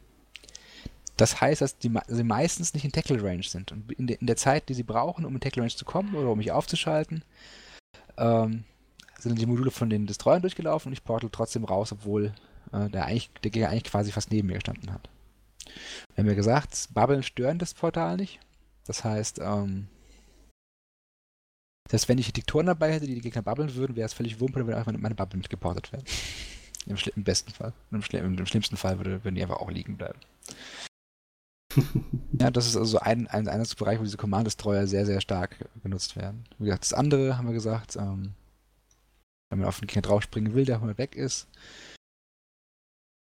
[1.16, 3.72] das heißt, dass die, sie meistens nicht in Tackle Range sind.
[3.72, 6.14] Und in, de, in, der Zeit, die sie brauchen, um in Tackle Range zu kommen
[6.14, 7.22] oder um mich aufzuschalten,
[8.16, 8.64] ähm,
[9.18, 12.34] sind die Module von den Destroyern durchgelaufen und ich portal trotzdem raus, obwohl
[12.72, 15.08] äh, der, der Gegner eigentlich quasi fast neben mir gestanden hat.
[16.14, 18.40] Wir haben ja gesagt, Bubbeln stören das Portal nicht.
[18.86, 19.88] Das heißt, ähm,
[21.88, 24.66] selbst wenn ich Diktoren dabei hätte, die die Gegner bubbeln würden, wäre es völlig wumpe,
[24.66, 26.02] wenn einfach meine, meine Bubble mitgeportet wäre.
[26.86, 27.72] Im, Im, besten Fall.
[27.90, 30.18] Im, Schlim Im, schlimmsten Fall würde, würden die einfach auch liegen bleiben.
[32.38, 36.44] ja, das ist also ein, ein Einsatzbereich, wo diese Command-Destroyer sehr, sehr stark genutzt werden.
[36.58, 38.34] Wie gesagt, das andere haben wir gesagt, ähm,
[39.50, 41.48] wenn man auf den Gegner draufspringen will, der mal weg ist.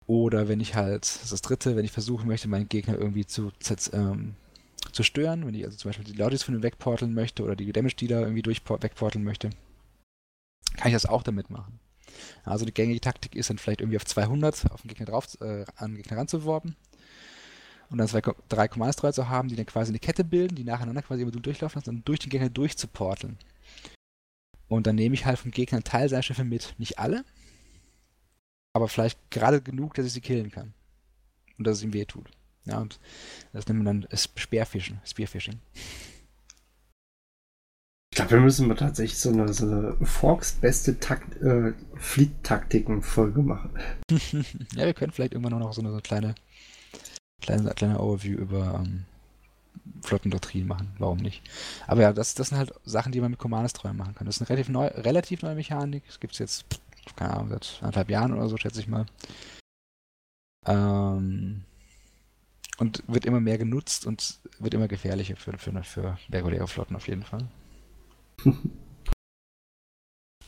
[0.10, 3.28] Oder wenn ich halt, das ist das dritte, wenn ich versuchen möchte, meinen Gegner irgendwie
[3.28, 3.52] zu,
[3.94, 4.34] ähm,
[4.92, 7.72] zu stören, wenn ich also zum Beispiel die Lordis von ihm wegporteln möchte oder die
[7.72, 9.52] Damage Dealer irgendwie durch wegporteln möchte,
[10.78, 11.80] kann ich das auch damit machen.
[12.44, 15.66] Also die gängige Taktik ist dann vielleicht irgendwie auf 200 auf den Gegner drauf, äh,
[15.76, 16.76] an den Gegner ranzuworben
[17.92, 21.04] und dann zwei, drei Command-Destroyer zu haben, die dann quasi eine Kette bilden, die nacheinander
[21.04, 23.38] quasi immer durchlaufen lassen und durch den Gegner durchzuporteln.
[24.70, 26.74] Und dann nehme ich halt vom Gegner einen Teil seiner Schiffe mit.
[26.80, 27.24] Nicht alle,
[28.74, 30.74] aber vielleicht gerade genug, dass ich sie killen kann.
[31.58, 32.30] Und dass es ihm weh tut.
[32.66, 33.00] Ja, und
[33.54, 35.00] das nennt man dann Spearfishing.
[35.06, 35.60] Spearfishing.
[38.12, 43.42] Ich glaube, wir müssen mal tatsächlich so eine, so eine Forks beste Takt, äh, Fleet-Taktiken-Folge
[43.42, 43.72] machen.
[44.74, 46.36] ja, wir können vielleicht irgendwann noch so eine, so eine kleine,
[47.42, 49.06] kleine, kleine Overview über ähm,
[50.04, 50.92] Flottendoktrin machen.
[50.98, 51.42] Warum nicht?
[51.88, 54.26] Aber ja, das, das sind halt Sachen, die man mit Commandos 3 machen kann.
[54.26, 56.04] Das ist eine relativ, neu, relativ neue Mechanik.
[56.08, 56.66] Das gibt es jetzt,
[57.16, 59.06] keine Ahnung, seit anderthalb Jahren oder so, schätze ich mal.
[60.66, 61.64] Ähm,
[62.78, 67.08] und wird immer mehr genutzt und wird immer gefährlicher für, für, für reguläre Flotten auf
[67.08, 67.48] jeden Fall.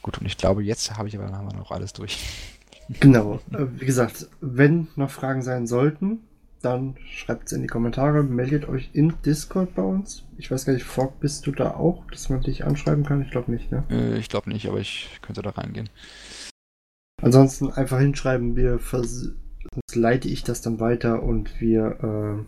[0.01, 2.20] Gut, und ich glaube, jetzt habe ich aber haben wir noch alles durch.
[2.99, 3.39] Genau.
[3.53, 6.20] Äh, wie gesagt, wenn noch Fragen sein sollten,
[6.62, 10.24] dann schreibt es in die Kommentare, meldet euch in Discord bei uns.
[10.38, 13.22] Ich weiß gar nicht, Fork, bist du da auch, dass man dich anschreiben kann?
[13.22, 13.86] Ich glaube nicht, ne?
[13.89, 15.89] Äh, ich glaube nicht, aber ich könnte da reingehen.
[17.22, 22.45] Ansonsten einfach hinschreiben, wir sonst leite ich das dann weiter und wir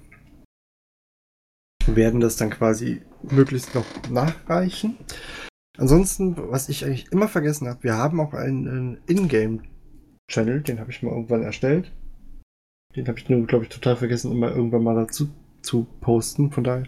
[1.87, 4.97] äh, werden das dann quasi möglichst noch nachreichen.
[5.77, 11.01] Ansonsten, was ich eigentlich immer vergessen habe, wir haben auch einen, Ingame-Channel, den habe ich
[11.01, 11.91] mal irgendwann erstellt.
[12.95, 15.29] Den habe ich nur, glaube ich, total vergessen, immer irgendwann mal dazu
[15.61, 16.51] zu posten.
[16.51, 16.85] Von daher,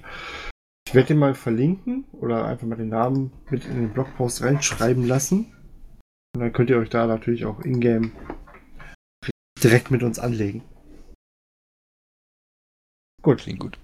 [0.88, 5.08] ich werde den mal verlinken oder einfach mal den Namen mit in den Blogpost reinschreiben
[5.08, 5.55] lassen.
[6.36, 8.12] Und dann könnt ihr euch da natürlich auch in-game
[9.64, 10.64] direkt mit uns anlegen.
[13.22, 13.40] Gut.
[13.40, 13.80] Klingt gut.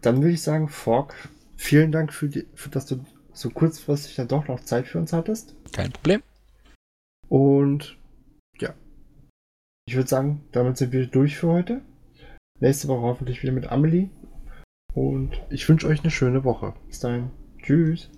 [0.00, 1.14] Dann würde ich sagen, Fork,
[1.56, 3.04] vielen Dank für, die, für dass du
[3.34, 5.56] so kurzfristig dann doch noch Zeit für uns hattest.
[5.72, 6.22] Kein Problem.
[7.28, 7.98] Und
[8.58, 8.72] ja,
[9.86, 11.82] ich würde sagen, damit sind wir durch für heute.
[12.60, 14.08] Nächste Woche hoffentlich wieder mit Amelie.
[14.94, 16.74] Und ich wünsche euch eine schöne Woche.
[16.86, 17.30] Bis dahin.
[17.58, 18.08] Tschüss.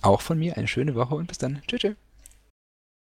[0.00, 1.60] Auch von mir eine schöne Woche und bis dann.
[1.66, 1.80] Tschüss.
[1.80, 1.96] tschüss.